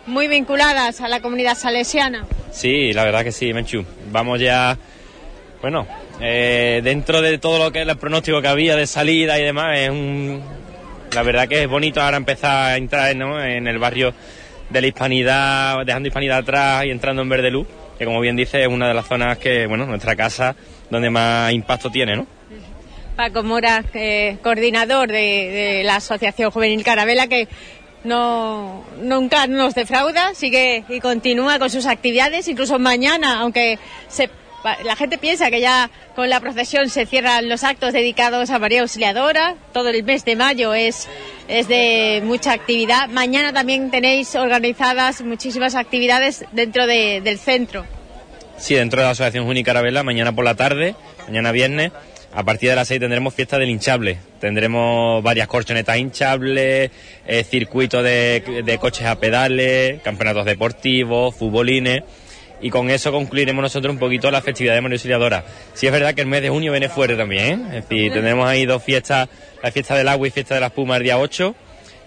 muy 0.05 0.27
vinculadas 0.27 1.01
a 1.01 1.07
la 1.07 1.21
comunidad 1.21 1.55
salesiana. 1.55 2.25
Sí, 2.53 2.93
la 2.93 3.03
verdad 3.03 3.23
que 3.23 3.31
sí, 3.31 3.51
Menchu. 3.51 3.83
Vamos 4.11 4.39
ya, 4.39 4.77
bueno, 5.61 5.87
eh, 6.21 6.81
dentro 6.83 7.21
de 7.21 7.39
todo 7.39 7.57
lo 7.57 7.71
que 7.71 7.81
es 7.81 7.87
el 7.87 7.97
pronóstico 7.97 8.41
que 8.41 8.47
había 8.47 8.75
de 8.75 8.85
salida 8.85 9.39
y 9.39 9.43
demás, 9.43 9.77
es 9.79 9.89
un, 9.89 10.41
la 11.13 11.23
verdad 11.23 11.47
que 11.47 11.63
es 11.63 11.67
bonito 11.67 12.01
ahora 12.01 12.17
empezar 12.17 12.71
a 12.71 12.77
entrar 12.77 13.15
¿no? 13.15 13.43
en 13.43 13.67
el 13.67 13.79
barrio 13.79 14.13
de 14.69 14.81
la 14.81 14.87
hispanidad, 14.87 15.83
dejando 15.85 16.07
hispanidad 16.07 16.37
atrás 16.37 16.85
y 16.85 16.91
entrando 16.91 17.23
en 17.23 17.29
Verde 17.29 17.49
Luz, 17.49 17.67
que 17.97 18.05
como 18.05 18.21
bien 18.21 18.35
dice 18.35 18.61
es 18.61 18.67
una 18.67 18.87
de 18.87 18.93
las 18.93 19.07
zonas 19.07 19.39
que, 19.39 19.65
bueno, 19.65 19.85
nuestra 19.85 20.15
casa 20.15 20.55
donde 20.89 21.09
más 21.09 21.51
impacto 21.51 21.89
tiene, 21.89 22.15
¿no? 22.15 22.27
Paco 23.15 23.43
Mora, 23.43 23.83
eh, 23.93 24.37
coordinador 24.41 25.11
de 25.11 25.81
la 25.85 25.97
Asociación 25.97 26.49
Juvenil 26.49 26.83
Carabela, 26.83 27.27
que 27.27 27.47
no 28.03 28.83
nunca 29.01 29.47
nos 29.47 29.75
defrauda, 29.75 30.33
sigue 30.35 30.83
y 30.89 30.99
continúa 30.99 31.59
con 31.59 31.69
sus 31.69 31.85
actividades, 31.85 32.47
incluso 32.47 32.79
mañana, 32.79 33.39
aunque 33.39 33.79
se, 34.07 34.29
la 34.83 34.95
gente 34.95 35.17
piensa 35.17 35.49
que 35.49 35.59
ya 35.61 35.89
con 36.15 36.29
la 36.29 36.39
procesión 36.39 36.89
se 36.89 37.05
cierran 37.05 37.49
los 37.49 37.63
actos 37.63 37.91
dedicados 37.93 38.49
a 38.49 38.59
María 38.59 38.81
Auxiliadora, 38.81 39.55
todo 39.73 39.89
el 39.89 40.03
mes 40.03 40.23
de 40.25 40.35
mayo 40.35 40.73
es, 40.73 41.07
es 41.47 41.67
de 41.67 42.21
mucha 42.23 42.53
actividad. 42.53 43.09
Mañana 43.09 43.51
también 43.51 43.91
tenéis 43.91 44.35
organizadas 44.35 45.21
muchísimas 45.21 45.75
actividades 45.75 46.45
dentro 46.51 46.87
de- 46.87 47.21
del 47.21 47.39
centro. 47.39 47.85
Sí, 48.57 48.75
dentro 48.75 48.99
de 49.01 49.05
la 49.05 49.11
Asociación 49.11 49.43
Juvenil 49.43 49.65
Carabela, 49.65 50.03
mañana 50.03 50.31
por 50.31 50.45
la 50.45 50.55
tarde, 50.55 50.95
mañana 51.27 51.51
viernes, 51.51 51.91
a 52.35 52.43
partir 52.43 52.69
de 52.69 52.75
las 52.75 52.87
6 52.87 52.99
tendremos 52.99 53.33
fiesta 53.33 53.59
del 53.59 53.69
hinchable. 53.69 54.17
Tendremos 54.39 55.21
varias 55.21 55.47
corchonetas 55.47 55.97
hinchables, 55.97 56.89
eh, 57.27 57.43
circuitos 57.43 58.03
de, 58.03 58.63
de 58.65 58.77
coches 58.79 59.05
a 59.05 59.19
pedales, 59.19 60.01
campeonatos 60.01 60.45
deportivos, 60.45 61.35
futbolines. 61.35 62.01
Y 62.61 62.69
con 62.69 62.89
eso 62.89 63.11
concluiremos 63.11 63.61
nosotros 63.61 63.93
un 63.93 63.99
poquito 63.99 64.31
la 64.31 64.41
festividad 64.41 64.73
de 64.73 64.81
María 64.81 64.95
Auxiliadora. 64.95 65.43
Sí 65.73 65.85
es 65.85 65.91
verdad 65.91 66.15
que 66.15 66.21
el 66.21 66.27
mes 66.27 66.41
de 66.41 66.49
junio 66.49 66.71
viene 66.71 66.89
fuerte 66.89 67.15
también, 67.15 67.61
¿eh? 67.61 67.77
Es 67.77 67.89
decir, 67.89 68.11
tendremos 68.13 68.47
ahí 68.47 68.65
dos 68.65 68.81
fiestas, 68.81 69.27
la 69.61 69.71
fiesta 69.71 69.95
del 69.95 70.07
agua 70.07 70.27
y 70.27 70.31
fiesta 70.31 70.55
de 70.55 70.61
la 70.61 70.67
espuma 70.67 70.97
el 70.97 71.03
día 71.03 71.19
8. 71.19 71.53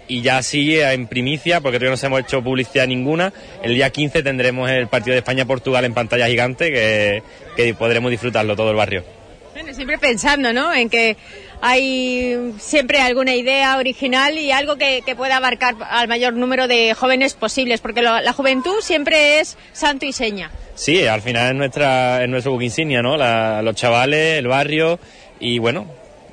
Y 0.09 0.23
ya 0.23 0.43
sí, 0.43 0.77
eh, 0.77 0.93
en 0.93 1.09
primicia, 1.09 1.61
porque 1.61 1.79
todavía 1.79 1.91
no 1.91 1.97
se 1.97 2.07
hemos 2.07 2.21
hecho 2.21 2.43
publicidad 2.43 2.87
ninguna, 2.87 3.33
el 3.63 3.75
día 3.75 3.91
15 3.91 4.23
tendremos 4.23 4.71
el 4.71 4.89
partido 4.89 5.13
de 5.13 5.19
España-Portugal 5.19 5.85
en 5.85 5.95
pantalla 5.95 6.27
gigante, 6.27 6.73
que, 6.73 7.23
que 7.57 7.75
podremos 7.75 8.11
disfrutarlo 8.11 8.57
todo 8.57 8.71
el 8.71 8.77
barrio. 8.77 9.16
Bueno, 9.57 9.73
siempre 9.73 9.97
pensando, 9.97 10.53
¿no? 10.53 10.75
En 10.75 10.91
que 10.91 11.17
hay 11.63 12.53
siempre 12.59 13.01
alguna 13.01 13.35
idea 13.35 13.79
original 13.79 14.37
y 14.37 14.53
algo 14.53 14.77
que, 14.77 15.03
pueda 15.17 15.39
abarcar 15.39 15.77
al 15.89 16.09
mayor 16.09 16.35
número 16.35 16.69
de 16.69 16.93
jóvenes 16.93 17.33
posibles, 17.33 17.81
porque 17.81 18.03
la 18.03 18.33
juventud 18.35 18.75
siempre 18.83 19.41
es 19.41 19.57
santo 19.73 20.05
y 20.05 20.13
seña. 20.13 20.51
Sí, 20.75 21.07
al 21.07 21.23
final 21.23 21.53
es, 21.53 21.55
nuestra, 21.55 22.23
es 22.23 22.29
nuestro 22.29 22.61
insignia, 22.61 23.01
¿no? 23.01 23.17
La- 23.17 23.63
los 23.63 23.75
chavales, 23.77 24.39
el 24.41 24.47
barrio 24.47 24.99
y 25.41 25.59
bueno, 25.59 25.87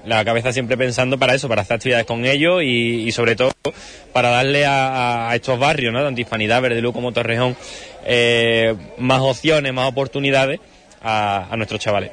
la 0.06 0.26
cabeza 0.26 0.52
siempre 0.52 0.76
pensando 0.76 1.18
para 1.18 1.34
eso, 1.34 1.48
para 1.48 1.62
hacer 1.62 1.76
actividades 1.76 2.06
con 2.06 2.26
ellos 2.26 2.62
y, 2.62 3.08
y 3.08 3.12
sobre 3.14 3.38
todo 3.38 3.54
para 4.12 4.32
darle 4.32 4.66
a, 4.68 5.32
estos 5.34 5.58
barrios, 5.58 5.94
¿no? 5.94 6.04
Tanto 6.04 6.20
Hispanidad, 6.20 6.62
Verde 6.62 6.82
Luz 6.82 6.92
como 6.92 7.14
Torrejón, 7.14 7.56
eh, 8.06 8.76
más 8.98 9.22
opciones, 9.22 9.72
más 9.72 9.88
oportunidades 9.88 10.60
a, 11.02 11.48
a 11.50 11.56
nuestros 11.56 11.80
chavales. 11.80 12.12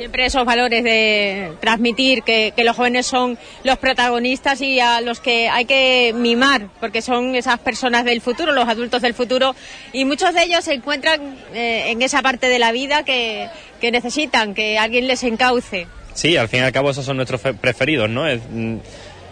Siempre 0.00 0.24
esos 0.24 0.46
valores 0.46 0.82
de 0.82 1.52
transmitir 1.60 2.22
que, 2.22 2.54
los 2.64 2.74
jóvenes 2.74 3.06
son 3.06 3.36
los 3.64 3.76
protagonistas 3.76 4.62
y 4.62 4.80
a 4.80 5.02
los 5.02 5.20
que 5.20 5.50
hay 5.50 5.66
que 5.66 6.14
mimar, 6.16 6.68
porque 6.80 7.02
son 7.02 7.34
esas 7.34 7.58
personas 7.58 8.06
del 8.06 8.22
futuro, 8.22 8.52
los 8.52 8.66
adultos 8.66 9.02
del 9.02 9.12
futuro, 9.12 9.54
y 9.92 10.06
muchos 10.06 10.32
de 10.32 10.44
ellos 10.44 10.64
se 10.64 10.72
encuentran 10.72 11.36
eh, 11.52 11.90
en 11.90 12.00
esa 12.00 12.22
parte 12.22 12.48
de 12.48 12.58
la 12.58 12.72
vida 12.72 13.02
que, 13.04 13.48
que 13.78 13.90
necesitan 13.92 14.54
que 14.54 14.78
alguien 14.78 15.06
les 15.06 15.22
encauce. 15.22 15.86
Sí, 16.14 16.34
al 16.38 16.48
fin 16.48 16.60
y 16.60 16.62
al 16.62 16.72
cabo 16.72 16.88
esos 16.92 17.04
son 17.04 17.16
nuestros 17.18 17.42
fe- 17.42 17.52
preferidos, 17.52 18.08
¿no? 18.08 18.24
Mm, 18.24 18.78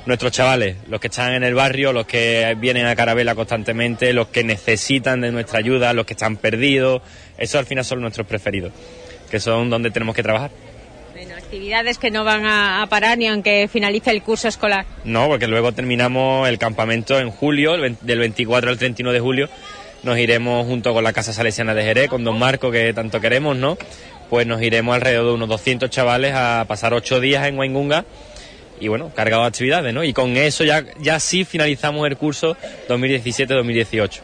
nuestros 0.04 0.33
chavales, 0.33 0.76
los 0.88 1.00
que 1.00 1.07
están 1.07 1.33
en 1.33 1.44
el 1.44 1.54
barrio, 1.54 1.94
los 1.94 2.07
que 2.07 2.54
vienen 2.59 2.85
a 2.85 2.94
Carabela 2.94 3.35
constantemente, 3.35 4.12
los 4.12 4.28
que 4.28 4.44
necesitan 4.44 5.22
de 5.22 5.33
nuestra 5.33 5.61
ayuda, 5.61 5.94
los 5.94 6.04
que 6.04 6.12
están 6.12 6.37
perdidos, 6.37 7.00
esos 7.38 7.59
al 7.59 7.64
final 7.64 7.87
son 7.87 8.02
nuestros 8.02 8.26
preferidos, 8.26 8.72
que 9.31 9.41
son 9.41 9.71
donde 9.71 9.91
tenemos 9.91 10.14
que 10.14 10.23
trabajar. 10.23 10.51
Bueno, 11.14 11.35
actividades 11.37 11.99
que 11.99 12.11
no 12.11 12.23
van 12.25 12.45
a, 12.47 12.83
a 12.83 12.87
parar 12.87 13.19
ni 13.19 13.27
aunque 13.27 13.69
finalice 13.71 14.11
el 14.11 14.23
curso 14.23 14.47
escolar. 14.49 14.85
No, 15.05 15.27
porque 15.27 15.47
luego 15.49 15.73
terminamos 15.73 16.49
el 16.49 16.59
campamento 16.59 17.19
en 17.19 17.31
julio, 17.31 17.75
el 17.75 17.81
vein- 17.81 17.99
del 18.03 18.19
24 18.21 18.71
al 18.71 18.79
31 18.79 19.12
de 19.12 19.21
julio. 19.21 19.49
Nos 20.05 20.17
iremos 20.19 20.64
junto 20.67 20.95
con 20.95 21.03
la 21.03 21.12
Casa 21.12 21.33
Salesiana 21.33 21.75
de 21.75 21.83
Jerez, 21.83 22.09
con 22.09 22.23
Don 22.23 22.38
Marco, 22.38 22.71
que 22.71 22.93
tanto 22.93 23.21
queremos, 23.21 23.57
¿no? 23.57 23.77
Pues 24.31 24.47
nos 24.47 24.62
iremos 24.62 24.95
alrededor 24.95 25.27
de 25.27 25.33
unos 25.33 25.49
200 25.49 25.91
chavales 25.91 26.35
a 26.37 26.64
pasar 26.69 26.95
ocho 26.95 27.19
días 27.19 27.47
en 27.49 27.59
Waingunga 27.59 28.05
y 28.81 28.87
bueno, 28.87 29.11
cargado 29.12 29.43
de 29.43 29.49
actividades, 29.49 29.93
¿no? 29.93 30.05
Y 30.05 30.12
con 30.12 30.37
eso 30.37 30.62
ya, 30.62 30.85
ya 31.01 31.19
sí 31.19 31.45
finalizamos 31.45 32.07
el 32.07 32.17
curso 32.17 32.57
2017-2018. 32.88 34.21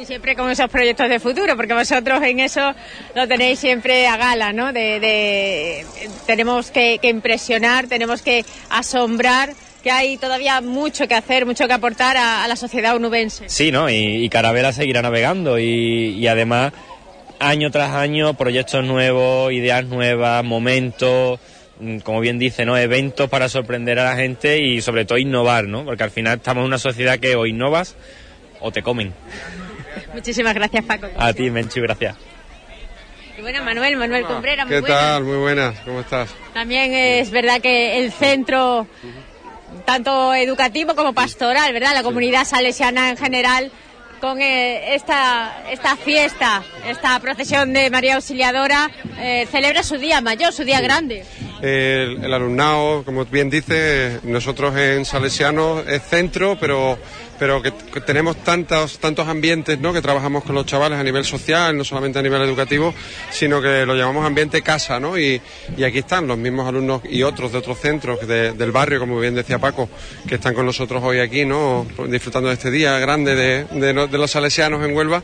Y 0.00 0.06
siempre 0.06 0.34
con 0.34 0.50
esos 0.50 0.68
proyectos 0.70 1.08
de 1.08 1.20
futuro, 1.20 1.54
porque 1.56 1.74
vosotros 1.74 2.22
en 2.22 2.40
eso 2.40 2.72
lo 3.14 3.28
tenéis 3.28 3.58
siempre 3.58 4.06
a 4.06 4.16
gala, 4.16 4.52
¿no? 4.52 4.72
De, 4.72 4.98
de- 5.00 5.86
tenemos 6.26 6.70
que, 6.70 6.98
impresionar, 7.02 7.86
tenemos 7.88 8.22
que 8.22 8.44
asombrar, 8.70 9.52
que 9.82 9.90
hay 9.90 10.16
todavía 10.16 10.60
mucho 10.62 11.06
que 11.06 11.14
hacer, 11.14 11.44
mucho 11.44 11.66
que 11.66 11.74
aportar 11.74 12.16
a, 12.16 12.46
la 12.48 12.56
sociedad 12.56 12.96
onubense. 12.96 13.48
Sí, 13.48 13.70
¿no? 13.70 13.90
Y, 13.90 14.24
y 14.24 14.28
Carabela 14.30 14.72
seguirá 14.72 15.02
navegando 15.02 15.58
y, 15.58 16.16
y 16.18 16.26
además 16.26 16.72
año 17.38 17.70
tras 17.70 17.90
año 17.90 18.32
proyectos 18.34 18.84
nuevos, 18.84 19.52
ideas 19.52 19.84
nuevas, 19.84 20.42
momentos, 20.42 21.38
mm, 21.80 21.98
como 21.98 22.20
bien 22.20 22.38
dice, 22.38 22.64
¿no? 22.64 22.78
Eventos 22.78 23.28
para 23.28 23.48
sorprender 23.50 23.98
a 23.98 24.04
la 24.04 24.16
gente 24.16 24.58
y 24.60 24.80
sobre 24.80 25.04
todo 25.04 25.18
innovar, 25.18 25.64
¿no? 25.64 25.84
Porque 25.84 26.02
al 26.04 26.10
final 26.10 26.38
estamos 26.38 26.62
en 26.62 26.68
una 26.68 26.78
sociedad 26.78 27.18
que 27.18 27.36
o 27.36 27.44
innovas 27.44 27.94
o 28.60 28.70
te 28.72 28.82
comen. 28.82 29.12
Muchísimas 30.14 30.54
gracias, 30.54 30.84
Paco. 30.84 31.08
A 31.16 31.32
ti, 31.32 31.50
Menchu, 31.50 31.80
gracias. 31.80 32.16
Y 33.36 33.40
bueno, 33.40 33.64
Manuel, 33.64 33.96
Manuel 33.96 34.24
Cumbrera, 34.24 34.64
muy 34.64 34.74
¿Qué 34.74 34.80
buenas. 34.80 35.00
tal? 35.00 35.24
Muy 35.24 35.36
buenas, 35.38 35.80
¿cómo 35.80 36.00
estás? 36.00 36.30
También 36.52 36.92
es 36.92 37.30
verdad 37.30 37.60
que 37.60 38.04
el 38.04 38.12
centro, 38.12 38.86
tanto 39.86 40.34
educativo 40.34 40.94
como 40.94 41.12
pastoral, 41.14 41.72
¿verdad? 41.72 41.94
La 41.94 42.02
comunidad 42.02 42.44
salesiana 42.44 43.08
en 43.10 43.16
general, 43.16 43.72
con 44.20 44.40
eh, 44.40 44.94
esta, 44.94 45.64
esta 45.70 45.96
fiesta, 45.96 46.62
esta 46.86 47.18
procesión 47.20 47.72
de 47.72 47.90
María 47.90 48.16
Auxiliadora, 48.16 48.90
eh, 49.18 49.48
celebra 49.50 49.82
su 49.82 49.96
día 49.96 50.20
mayor, 50.20 50.52
su 50.52 50.64
día 50.64 50.80
grande. 50.80 51.24
El, 51.62 52.24
el 52.24 52.34
alumnado, 52.34 53.04
como 53.04 53.24
bien 53.24 53.48
dice, 53.48 54.18
nosotros 54.24 54.76
en 54.76 55.04
Salesiano 55.04 55.78
es 55.78 56.02
centro, 56.02 56.56
pero, 56.58 56.98
pero 57.38 57.62
que, 57.62 57.70
tenemos 58.04 58.36
tantos, 58.42 58.98
tantos 58.98 59.28
ambientes 59.28 59.78
¿no? 59.78 59.92
que 59.92 60.02
trabajamos 60.02 60.42
con 60.42 60.56
los 60.56 60.66
chavales 60.66 60.98
a 60.98 61.04
nivel 61.04 61.24
social, 61.24 61.76
no 61.76 61.84
solamente 61.84 62.18
a 62.18 62.22
nivel 62.22 62.42
educativo, 62.42 62.92
sino 63.30 63.62
que 63.62 63.86
lo 63.86 63.94
llamamos 63.94 64.26
ambiente 64.26 64.60
casa, 64.60 64.98
¿no? 64.98 65.16
Y, 65.16 65.40
aquí 65.86 65.98
están 65.98 66.26
los 66.26 66.36
mismos 66.36 66.66
alumnos 66.66 67.02
y 67.08 67.22
otros 67.22 67.52
de 67.52 67.58
otros 67.58 67.78
centros 67.78 68.26
de- 68.26 68.54
del 68.54 68.72
barrio, 68.72 68.98
como 68.98 69.20
bien 69.20 69.36
decía 69.36 69.60
Paco, 69.60 69.88
que 70.26 70.34
están 70.34 70.54
con 70.54 70.66
nosotros 70.66 71.00
hoy 71.04 71.20
aquí, 71.20 71.44
¿no? 71.44 71.86
Disfrutando 72.08 72.48
de 72.48 72.54
este 72.54 72.72
día 72.72 72.98
grande 72.98 73.36
de, 73.36 73.92
los 74.18 74.30
salesianos 74.32 74.84
en 74.84 74.96
Huelva. 74.96 75.22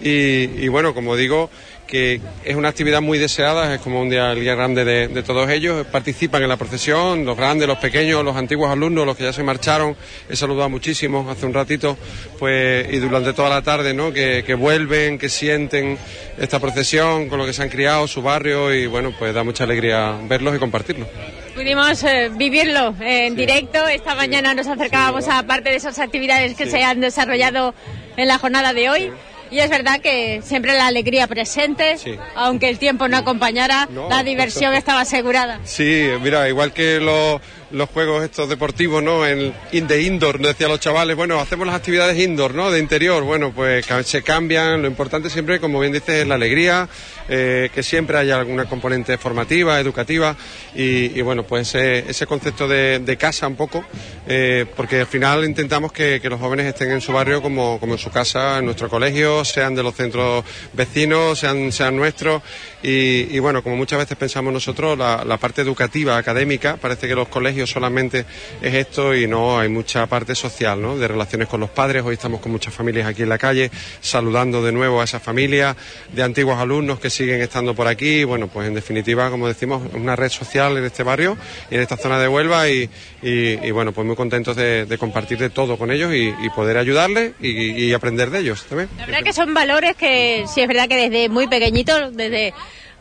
Y 0.00 0.68
bueno, 0.68 0.94
como 0.94 1.16
digo, 1.16 1.50
que 1.90 2.20
es 2.44 2.54
una 2.54 2.68
actividad 2.68 3.00
muy 3.00 3.18
deseada, 3.18 3.74
es 3.74 3.80
como 3.80 4.00
un 4.00 4.08
día, 4.08 4.30
el 4.30 4.40
día 4.40 4.54
grande 4.54 4.84
de, 4.84 5.08
de 5.08 5.22
todos 5.24 5.50
ellos, 5.50 5.84
participan 5.88 6.42
en 6.44 6.48
la 6.48 6.56
procesión, 6.56 7.24
los 7.24 7.36
grandes, 7.36 7.66
los 7.66 7.78
pequeños, 7.78 8.24
los 8.24 8.36
antiguos 8.36 8.70
alumnos, 8.70 9.04
los 9.04 9.16
que 9.16 9.24
ya 9.24 9.32
se 9.32 9.42
marcharon, 9.42 9.96
he 10.28 10.36
saludado 10.36 10.68
muchísimos 10.70 11.28
hace 11.28 11.46
un 11.46 11.52
ratito, 11.54 11.98
pues, 12.38 12.86
y 12.92 12.98
durante 12.98 13.32
toda 13.32 13.48
la 13.48 13.62
tarde, 13.62 13.92
¿no? 13.92 14.12
Que, 14.12 14.44
que 14.46 14.54
vuelven, 14.54 15.18
que 15.18 15.28
sienten 15.28 15.98
esta 16.38 16.60
procesión 16.60 17.28
con 17.28 17.38
lo 17.38 17.44
que 17.46 17.52
se 17.52 17.62
han 17.62 17.68
criado, 17.68 18.06
su 18.06 18.22
barrio, 18.22 18.72
y 18.72 18.86
bueno, 18.86 19.12
pues 19.18 19.34
da 19.34 19.42
mucha 19.42 19.64
alegría 19.64 20.16
verlos 20.28 20.54
y 20.54 20.58
compartirlo. 20.60 21.08
Pudimos 21.56 22.02
eh, 22.04 22.30
vivirlo 22.36 22.94
en 23.00 23.34
directo. 23.34 23.86
Esta 23.88 24.14
mañana 24.14 24.54
nos 24.54 24.68
acercábamos 24.68 25.26
a 25.28 25.42
parte 25.42 25.70
de 25.70 25.76
esas 25.76 25.98
actividades 25.98 26.54
que 26.54 26.66
Sí. 26.66 26.70
se 26.70 26.84
han 26.84 27.00
desarrollado 27.00 27.74
en 28.16 28.28
la 28.28 28.38
jornada 28.38 28.72
de 28.72 28.88
hoy. 28.88 29.12
Y 29.50 29.58
es 29.58 29.68
verdad 29.68 30.00
que 30.00 30.40
siempre 30.44 30.74
la 30.74 30.86
alegría 30.86 31.26
presente, 31.26 31.98
Sí. 31.98 32.14
aunque 32.36 32.68
el 32.68 32.78
tiempo 32.78 33.08
no 33.08 33.16
acompañara, 33.16 33.88
No. 33.90 34.08
la 34.08 34.22
diversión 34.22 34.74
estaba 34.74 35.00
asegurada. 35.00 35.58
Sí, 35.64 36.06
mira, 36.22 36.48
igual 36.48 36.72
que 36.72 37.00
los, 37.00 37.40
los 37.72 37.88
juegos 37.90 38.24
estos 38.24 38.48
deportivos, 38.48 39.02
¿no? 39.02 39.26
En 39.26 39.54
in 39.72 39.86
the 39.86 40.00
indoor, 40.02 40.40
nos 40.40 40.52
decían 40.52 40.70
los 40.70 40.80
chavales, 40.80 41.16
bueno, 41.16 41.40
hacemos 41.40 41.66
las 41.66 41.76
actividades 41.76 42.18
indoor, 42.18 42.54
¿no? 42.54 42.70
De 42.70 42.78
interior, 42.78 43.22
bueno, 43.22 43.52
pues 43.52 43.86
se 44.04 44.22
cambian, 44.22 44.82
lo 44.82 44.88
importante 44.88 45.30
siempre, 45.30 45.60
como 45.60 45.80
bien 45.80 45.92
dices, 45.92 46.22
es 46.22 46.26
la 46.26 46.34
alegría, 46.34 46.88
eh, 47.28 47.70
que 47.74 47.82
siempre 47.82 48.18
haya 48.18 48.38
alguna 48.38 48.64
componente 48.64 49.16
formativa, 49.18 49.78
educativa, 49.78 50.36
y, 50.74 51.20
bueno, 51.22 51.44
pues 51.44 51.74
ese, 51.74 52.26
concepto 52.26 52.66
de, 52.66 53.00
de 53.00 53.16
casa 53.16 53.46
un 53.46 53.56
poco, 53.56 53.84
eh, 54.26 54.66
porque 54.76 55.00
al 55.00 55.06
final 55.06 55.44
intentamos 55.44 55.92
que, 55.92 56.20
los 56.30 56.38
jóvenes 56.38 56.66
estén 56.66 56.92
en 56.92 57.00
su 57.00 57.12
barrio 57.12 57.42
como, 57.42 57.80
como 57.80 57.94
en 57.94 57.98
su 57.98 58.10
casa, 58.10 58.58
en 58.58 58.66
nuestro 58.66 58.88
colegio, 58.88 59.44
sean 59.44 59.74
de 59.74 59.82
los 59.82 59.96
centros 59.96 60.44
vecinos, 60.72 61.40
sean, 61.40 61.72
sean 61.72 61.96
nuestros, 61.96 62.42
y, 62.82 63.34
y 63.34 63.38
bueno, 63.40 63.62
como 63.62 63.76
muchas 63.76 63.98
veces 63.98 64.16
pensamos 64.16 64.52
nosotros, 64.52 64.96
la, 64.96 65.24
la 65.24 65.36
parte 65.38 65.62
educativa, 65.62 66.16
académica, 66.16 66.76
parece 66.76 67.08
que 67.08 67.16
los 67.16 67.26
colegios 67.28 67.59
solamente 67.66 68.24
es 68.60 68.74
esto 68.74 69.14
y 69.14 69.26
no, 69.26 69.58
hay 69.58 69.68
mucha 69.68 70.06
parte 70.06 70.34
social, 70.34 70.80
¿no? 70.80 70.96
De 70.98 71.08
relaciones 71.08 71.48
con 71.48 71.60
los 71.60 71.70
padres, 71.70 72.02
hoy 72.04 72.14
estamos 72.14 72.40
con 72.40 72.52
muchas 72.52 72.72
familias 72.74 73.06
aquí 73.06 73.22
en 73.22 73.28
la 73.28 73.38
calle, 73.38 73.70
saludando 74.00 74.62
de 74.62 74.72
nuevo 74.72 75.00
a 75.00 75.04
esas 75.04 75.22
familias, 75.22 75.76
de 76.12 76.22
antiguos 76.22 76.58
alumnos 76.58 76.98
que 77.00 77.10
siguen 77.10 77.40
estando 77.40 77.74
por 77.74 77.86
aquí, 77.86 78.24
bueno, 78.24 78.48
pues 78.48 78.68
en 78.68 78.74
definitiva, 78.74 79.30
como 79.30 79.48
decimos, 79.48 79.82
una 79.94 80.16
red 80.16 80.28
social 80.30 80.76
en 80.76 80.84
este 80.84 81.02
barrio 81.02 81.36
y 81.70 81.74
en 81.76 81.80
esta 81.80 81.96
zona 81.96 82.18
de 82.18 82.28
Huelva 82.28 82.68
y, 82.68 82.88
y- 83.22 83.70
bueno, 83.70 83.92
pues 83.92 84.06
muy 84.06 84.16
contentos 84.16 84.56
de, 84.56 84.86
compartir 84.98 85.38
de 85.38 85.50
todo 85.50 85.76
con 85.78 85.90
ellos 85.90 86.12
y, 86.14 86.32
poder 86.54 86.76
ayudarles 86.78 87.32
y, 87.40 87.84
y 87.84 87.92
aprender 87.94 88.30
de 88.30 88.40
ellos 88.40 88.64
también. 88.68 88.88
La 88.98 89.06
verdad 89.06 89.22
que 89.22 89.32
son 89.32 89.54
valores 89.54 89.94
que 89.96 90.44
sí 90.52 90.60
es 90.60 90.68
verdad 90.68 90.88
que 90.88 90.96
desde 90.96 91.28
muy 91.28 91.46
pequeñitos, 91.46 92.16
desde 92.16 92.52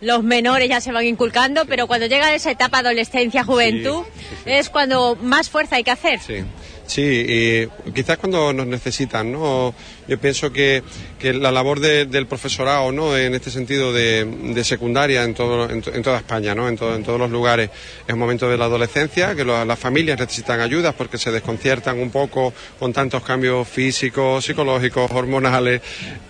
los 0.01 0.23
menores 0.23 0.69
ya 0.69 0.81
se 0.81 0.91
van 0.91 1.05
inculcando, 1.05 1.65
pero 1.65 1.87
cuando 1.87 2.05
llega 2.07 2.33
esa 2.33 2.51
etapa 2.51 2.79
adolescencia, 2.79 3.43
juventud, 3.43 4.03
es 4.45 4.69
cuando 4.69 5.17
más 5.21 5.49
fuerza 5.49 5.75
hay 5.77 5.83
que 5.83 5.91
hacer. 5.91 6.19
Sí. 6.89 7.03
Y 7.05 7.91
quizás 7.91 8.17
cuando 8.17 8.51
nos 8.51 8.65
necesitan, 8.65 9.31
¿no? 9.31 9.75
Yo 10.07 10.19
pienso 10.19 10.51
que, 10.51 10.81
que 11.19 11.33
la 11.33 11.51
labor 11.51 11.79
de- 11.79 12.05
del 12.07 12.25
profesorado, 12.25 12.91
¿no? 12.91 13.15
En 13.15 13.35
este 13.35 13.51
sentido 13.51 13.93
de, 13.93 14.25
de 14.25 14.63
secundaria 14.63 15.23
en, 15.23 15.35
todo, 15.35 15.69
en, 15.69 15.83
en 15.93 16.01
toda 16.01 16.17
España, 16.17 16.55
¿no? 16.55 16.67
En, 16.67 16.75
todo- 16.77 16.95
en 16.95 17.03
todos 17.03 17.19
los 17.19 17.29
lugares. 17.29 17.69
Es 18.07 18.13
un 18.13 18.19
momento 18.19 18.49
de 18.49 18.57
la 18.57 18.65
adolescencia, 18.65 19.35
que 19.35 19.45
lo- 19.45 19.63
las 19.65 19.77
familias 19.77 20.19
necesitan 20.19 20.61
ayudas 20.61 20.95
porque 20.95 21.19
se 21.19 21.31
desconciertan 21.31 21.99
un 21.99 22.09
poco 22.09 22.53
con 22.79 22.91
tantos 22.91 23.21
cambios 23.21 23.67
físicos, 23.67 24.43
psicológicos, 24.45 25.11
hormonales. 25.11 25.81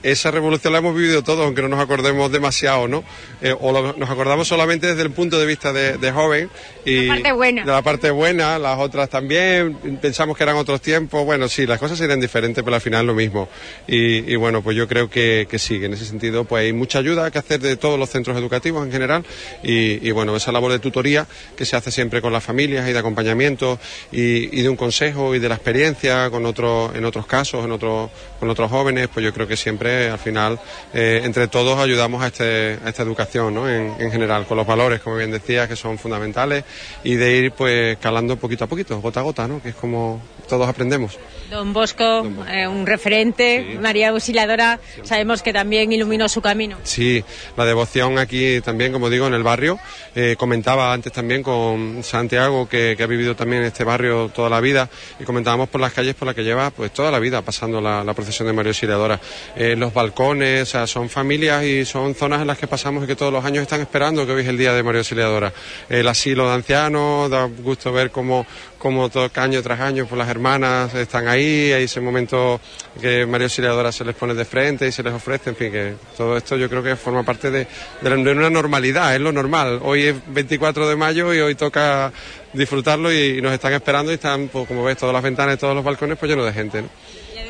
Esa 0.04 0.30
revolución 0.30 0.74
la 0.74 0.80
hemos 0.80 0.94
vivido 0.94 1.24
todos, 1.24 1.46
aunque 1.46 1.62
no 1.62 1.70
nos 1.70 1.80
acordemos 1.80 2.30
demasiado, 2.34 2.90
¿no? 2.90 3.06
Eh, 3.42 3.56
o 3.58 3.72
lo- 3.72 3.94
nos 3.94 4.10
acordamos 4.10 4.46
solamente 4.50 4.88
desde 4.88 5.04
el 5.04 5.12
punto 5.12 5.40
de 5.40 5.46
vista 5.46 5.72
de, 5.72 5.98
de 5.98 6.12
joven. 6.12 6.50
Y 6.84 7.06
La 7.06 7.14
parte 7.16 7.32
buena. 7.32 7.62
de 7.64 7.72
la 7.72 7.82
parte 7.82 8.12
buena, 8.12 8.60
las 8.60 8.78
otras 8.78 9.10
también, 9.10 9.98
pensamos 10.02 10.36
que 10.36 10.49
eran 10.50 10.60
otros 10.60 10.82
tiempos, 10.82 11.24
bueno, 11.26 11.48
sí, 11.48 11.68
las 11.68 11.80
cosas 11.80 11.98
serían 11.98 12.20
diferentes, 12.20 12.64
pero 12.64 12.76
al 12.76 12.82
final 12.82 13.06
lo 13.06 13.14
mismo. 13.14 13.48
Y, 13.88 14.36
bueno, 14.36 14.62
pues 14.62 14.76
yo 14.76 14.88
creo 14.88 15.10
que, 15.10 15.48
que 15.50 15.60
sí, 15.60 15.84
en 15.84 15.94
ese 15.94 16.06
sentido 16.06 16.46
pues 16.46 16.66
hay 16.66 16.74
mucha 16.74 17.00
ayuda 17.00 17.30
que 17.30 17.38
hacer 17.38 17.60
de 17.60 17.78
todos 17.78 18.00
los 18.00 18.10
centros 18.10 18.36
educativos 18.38 18.84
en 18.86 18.92
general 18.92 19.24
y, 19.62 20.10
bueno, 20.12 20.36
esa 20.36 20.52
labor 20.52 20.72
de 20.72 20.80
tutoría 20.80 21.28
que 21.56 21.66
se 21.66 21.76
hace 21.76 21.92
siempre 21.92 22.22
con 22.22 22.34
las 22.34 22.44
familias 22.44 22.90
y 22.90 22.94
de 22.94 23.00
acompañamiento 23.00 23.80
y, 24.12 24.62
de 24.62 24.70
un 24.70 24.76
consejo 24.76 25.36
y 25.36 25.40
de 25.40 25.50
la 25.50 25.56
experiencia 25.56 26.30
con 26.30 26.46
otros, 26.46 26.96
en 26.96 27.06
otros 27.06 27.26
casos, 27.28 27.64
en 27.64 27.72
otros, 27.72 28.10
con 28.40 28.50
otros 28.50 28.70
jóvenes, 28.72 29.08
pues 29.14 29.24
yo 29.24 29.34
creo 29.34 29.48
que 29.48 29.56
siempre 29.56 30.10
al 30.10 30.20
final 30.20 30.60
eh, 30.94 31.22
entre 31.24 31.48
todos 31.48 31.80
ayudamos 31.80 32.24
a, 32.24 32.28
este, 32.28 32.80
a 32.84 32.90
esta 32.90 33.04
educación, 33.04 33.54
¿no? 33.54 33.70
En, 33.70 33.94
en 34.00 34.12
general, 34.12 34.46
con 34.46 34.58
los 34.58 34.66
valores, 34.66 35.00
como 35.02 35.18
bien 35.18 35.32
decía, 35.32 35.68
que 35.68 35.76
son 35.76 35.98
fundamentales 35.98 36.64
y 37.04 37.16
de 37.16 37.38
ir 37.38 37.52
pues 37.52 37.98
calando 37.98 38.38
poquito 38.38 38.66
a 38.66 38.68
poquito, 38.68 39.00
gota 39.00 39.20
a 39.20 39.24
gota, 39.24 39.48
¿no? 39.48 39.62
Que 39.62 39.70
es 39.70 39.76
como 39.76 40.22
todos 40.48 40.68
aprendemos. 40.68 41.18
Don 41.50 41.74
Bosco, 41.74 42.28
eh, 42.48 42.68
un 42.68 42.86
referente, 42.86 43.80
María 43.82 44.10
Auxiliadora, 44.10 44.80
sabemos 45.02 45.42
que 45.42 45.52
también 45.52 45.92
iluminó 45.92 46.30
su 46.30 46.42
camino. 46.42 46.78
Sí, 46.84 47.24
la 47.58 47.66
devoción 47.66 48.20
aquí 48.20 48.62
también, 48.62 48.92
como 48.92 49.10
digo, 49.10 49.26
en 49.26 49.34
el 49.34 49.42
barrio. 49.42 49.80
Eh, 50.16 50.36
comentaba 50.38 50.94
antes 50.94 51.12
también 51.12 51.42
con 51.42 52.04
Santiago, 52.04 52.70
que, 52.70 52.94
que 52.96 53.02
ha 53.02 53.08
vivido 53.08 53.36
también 53.36 53.64
en 53.64 53.68
este 53.70 53.84
barrio 53.84 54.30
toda 54.30 54.48
la 54.50 54.60
vida, 54.60 54.90
y 55.20 55.24
comentábamos 55.24 55.70
por 55.70 55.82
las 55.82 55.92
calles 55.92 56.14
por 56.14 56.28
las 56.28 56.36
que 56.36 56.44
lleva 56.44 56.70
pues 56.70 56.92
toda 56.92 57.10
la 57.10 57.18
vida 57.18 57.42
pasando 57.42 57.82
la, 57.82 58.04
la 58.04 58.14
procesión 58.14 58.48
de 58.48 58.54
María 58.54 58.70
Auxiliadora. 58.70 59.20
Eh, 59.56 59.76
los 59.76 59.92
balcones, 59.92 60.62
o 60.62 60.66
sea, 60.66 60.86
son 60.86 61.10
familias 61.10 61.64
y 61.64 61.84
son 61.84 62.14
zonas 62.14 62.42
en 62.42 62.48
las 62.48 62.60
que 62.60 62.68
pasamos 62.68 63.04
y 63.04 63.08
que 63.08 63.16
todos 63.16 63.34
los 63.34 63.44
años 63.44 63.64
están 63.64 63.82
esperando 63.82 64.26
que 64.26 64.34
hoy 64.34 64.44
es 64.44 64.48
el 64.48 64.58
día 64.58 64.74
de 64.74 64.84
María 64.84 65.00
Auxiliadora. 65.00 65.52
El 65.90 66.08
asilo 66.08 66.48
de 66.48 66.54
ancianos, 66.54 67.30
da 67.30 67.46
gusto 67.46 67.92
ver 67.92 68.12
cómo, 68.12 68.46
cómo 68.80 69.10
todo, 69.10 69.30
año 69.36 69.62
tras 69.62 69.80
año 69.82 70.06
pues 70.08 70.18
las 70.18 70.30
hermanas 70.30 70.96
están 70.96 71.28
ahí, 71.28 71.72
hay 71.72 71.84
ese 71.84 72.02
momento 72.02 72.60
que 73.00 73.26
María 73.26 73.46
Auxiliadora 73.46 73.92
se 73.92 74.04
les 74.06 74.16
pone 74.16 74.34
de 74.34 74.46
frente 74.46 74.88
y 74.88 74.92
se 74.92 75.04
les 75.04 75.14
ofrece, 75.14 75.52
en 75.52 75.56
fin, 75.56 75.72
que 75.72 75.94
todo 76.18 76.36
esto 76.38 76.58
yo 76.58 76.68
creo 76.70 76.82
que 76.82 76.96
forma 76.96 77.22
parte 77.24 77.52
de, 77.52 77.68
de 78.02 78.10
la- 78.10 78.16
una 78.32 78.50
normalidad, 78.50 79.14
es 79.14 79.22
lo 79.22 79.32
normal. 79.32 79.80
Hoy 79.84 80.04
es 80.08 80.16
24 80.28 80.88
de 80.90 80.96
mayo 80.96 81.34
y 81.34 81.40
hoy 81.42 81.56
toca 81.56 82.12
disfrutarlo 82.54 83.14
y, 83.14 83.42
nos 83.42 83.54
están 83.54 83.74
esperando 83.74 84.12
y 84.12 84.16
están, 84.16 84.48
pues, 84.48 84.68
como 84.68 84.84
ves, 84.84 84.98
todas 84.98 85.14
las 85.14 85.24
ventanas 85.24 85.56
y 85.56 85.58
todos 85.60 85.76
los 85.76 85.84
balcones 85.84 86.18
pues 86.18 86.30
llenos 86.30 86.46
de 86.46 86.54
gente. 86.54 86.84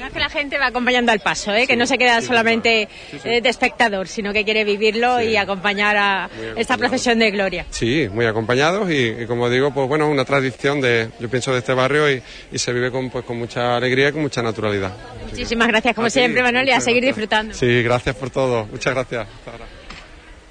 Además 0.10 0.14
que 0.14 0.20
la 0.20 0.42
gente 0.42 0.58
va 0.58 0.68
acompañando 0.68 1.12
al 1.12 1.20
paso, 1.20 1.54
¿eh? 1.54 1.68
que 1.68 1.76
no 1.76 1.86
se 1.86 1.98
queda 1.98 2.22
solamente 2.22 2.88
eh, 3.24 3.42
de 3.42 3.50
espectador, 3.50 4.08
sino 4.08 4.34
que 4.34 4.44
quiere 4.44 4.64
vivirlo 4.64 5.22
y 5.22 5.36
acompañar 5.36 5.96
a 5.98 6.30
esta 6.56 6.78
procesión 6.78 7.20
de 7.20 7.32
gloria. 7.32 7.66
Sí, 7.70 8.08
muy 8.12 8.26
acompañados 8.26 8.90
y, 8.90 9.08
y 9.10 9.26
como 9.28 9.50
digo, 9.50 9.72
pues 9.74 9.88
bueno, 9.88 10.08
una 10.10 10.26
tradición 10.26 10.82
de, 10.82 11.10
yo 11.20 11.30
pienso, 11.30 11.52
de 11.54 11.60
este 11.60 11.74
barrio 11.74 12.12
y, 12.12 12.22
y 12.52 12.58
se 12.60 12.74
vive 12.74 12.92
con, 12.92 13.10
pues, 13.10 13.24
con 13.26 13.38
mucha 13.38 13.76
alegría 13.76 14.10
y 14.10 14.12
con 14.12 14.22
mucha 14.22 14.42
naturalidad. 14.42 14.92
Muchísimas 15.30 15.68
gracias, 15.68 15.94
como 15.96 16.08
A 16.08 16.10
siempre, 16.10 16.42
Manuel, 16.42 16.68
y 16.68 16.72
a 16.72 16.80
seguir 16.82 17.04
gracias. 17.04 17.16
disfrutando. 17.18 17.54
Sí, 17.54 17.84
gracias 17.84 18.16
por 18.16 18.30
todo. 18.30 18.66
Muchas 18.66 18.94
gracias. 18.94 19.28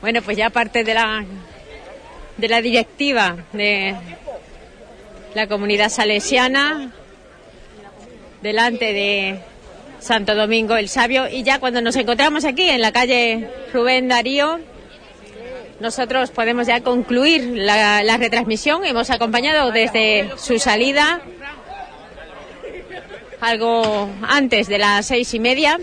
Bueno, 0.00 0.22
pues 0.22 0.36
ya 0.36 0.46
aparte 0.46 0.84
de 0.84 0.94
la, 0.94 1.24
de 2.36 2.48
la 2.48 2.62
directiva 2.62 3.36
de 3.52 3.94
la 5.34 5.46
comunidad 5.48 5.88
salesiana, 5.88 6.92
delante 8.42 8.92
de 8.92 9.40
Santo 10.00 10.34
Domingo 10.34 10.76
el 10.76 10.88
Sabio. 10.88 11.28
Y 11.28 11.42
ya 11.42 11.58
cuando 11.58 11.80
nos 11.80 11.96
encontramos 11.96 12.44
aquí 12.44 12.68
en 12.68 12.80
la 12.80 12.92
calle 12.92 13.48
Rubén 13.72 14.08
Darío, 14.08 14.60
nosotros 15.80 16.30
podemos 16.30 16.66
ya 16.66 16.80
concluir 16.80 17.44
la, 17.54 18.16
retransmisión. 18.16 18.84
Hemos 18.84 19.10
acompañado 19.10 19.70
desde 19.70 20.30
su 20.36 20.58
salida 20.58 21.20
algo 23.40 24.10
antes 24.22 24.66
de 24.66 24.78
las 24.78 25.06
seis 25.06 25.32
y 25.32 25.38
media 25.38 25.78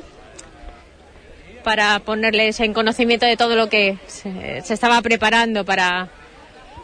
para 1.63 2.00
ponerles 2.00 2.60
en 2.60 2.74
conocimiento 2.74 3.26
de 3.26 3.38
todo 3.38 3.56
lo 3.56 3.70
que 3.70 3.98
se, 4.08 4.58
estaba 4.58 5.02
preparando 5.02 5.63
para, 5.63 6.10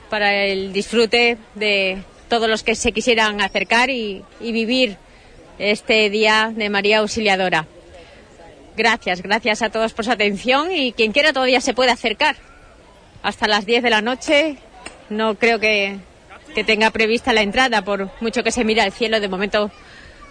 para 0.10 0.46
el 0.46 0.72
disfrute 0.72 1.38
de 1.56 2.02
todos 2.30 2.50
los 2.50 2.64
que 2.64 2.76
se 2.76 2.94
quisieran 2.94 3.42
acercar 3.42 3.90
y 3.90 4.24
vivir 4.40 4.98
este 5.62 6.10
día 6.10 6.52
de 6.56 6.70
María 6.70 7.00
Auxiliadora. 7.00 7.68
Gracias, 8.76 9.22
gracias 9.22 9.62
a 9.62 9.70
todos 9.70 9.94
por 9.94 10.06
su 10.06 10.12
atención 10.12 10.72
y 10.72 10.92
quien 10.94 11.12
quiera 11.12 11.34
todavía 11.34 11.62
se 11.62 11.74
puede 11.74 11.92
acercar 11.92 12.36
hasta 13.22 13.48
las 13.48 13.66
10 13.66 13.84
de 13.84 13.90
la 13.90 14.02
noche. 14.02 14.58
No 15.10 15.36
creo 15.36 15.60
que, 15.60 15.98
que 16.56 16.64
tenga 16.64 16.90
prevista 16.90 17.34
la 17.34 17.42
entrada, 17.42 17.84
por 17.84 18.10
mucho 18.22 18.44
que 18.44 18.52
se 18.52 18.64
mira 18.64 18.84
al 18.84 18.92
cielo, 18.92 19.20
de 19.20 19.28
momento 19.28 19.72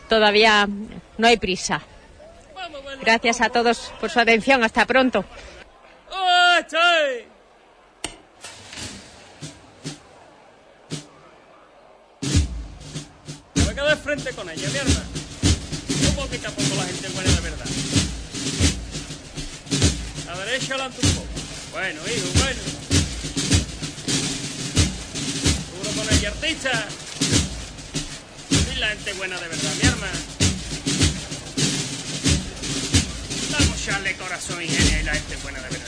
todavía 0.09 0.69
no 1.17 1.27
hay 1.27 1.37
prisa. 1.37 1.83
Gracias 3.01 3.41
a 3.41 3.51
todos 3.51 3.93
por 4.01 4.11
su 4.11 4.19
atención. 4.21 4.65
Hasta 4.65 4.85
pronto. 4.85 5.25
De 13.91 13.97
frente 13.97 14.31
con 14.35 14.49
ella, 14.49 14.69
mierda. 14.69 15.10
Un 16.21 16.27
poquito 16.27 16.49
a 16.49 16.51
poco 16.51 16.77
la 16.77 16.85
gente 16.85 17.09
buena 17.09 17.31
de 17.33 17.41
verdad. 17.41 17.67
A 20.29 20.37
la 20.37 20.45
derecha 20.45 20.77
un 20.77 20.93
poco. 20.93 21.25
Bueno, 21.73 22.01
hijo, 22.07 22.29
bueno. 22.35 22.61
Seguro 25.65 25.91
con 25.97 26.15
ella, 26.15 26.29
artista. 26.29 26.89
Y 28.51 28.79
la 28.79 28.89
gente 28.89 29.15
buena 29.15 29.41
de 29.41 29.49
verdad, 29.49 29.73
mi 29.83 29.89
arma. 29.89 30.11
Vamos 33.53 33.71
a 33.71 33.83
echarle 33.83 34.15
corazón 34.17 34.63
y 34.63 34.69
genio 34.69 35.01
y 35.01 35.05
la 35.05 35.15
gente 35.15 35.37
buena 35.37 35.59
de 35.61 35.69
verdad. 35.71 35.80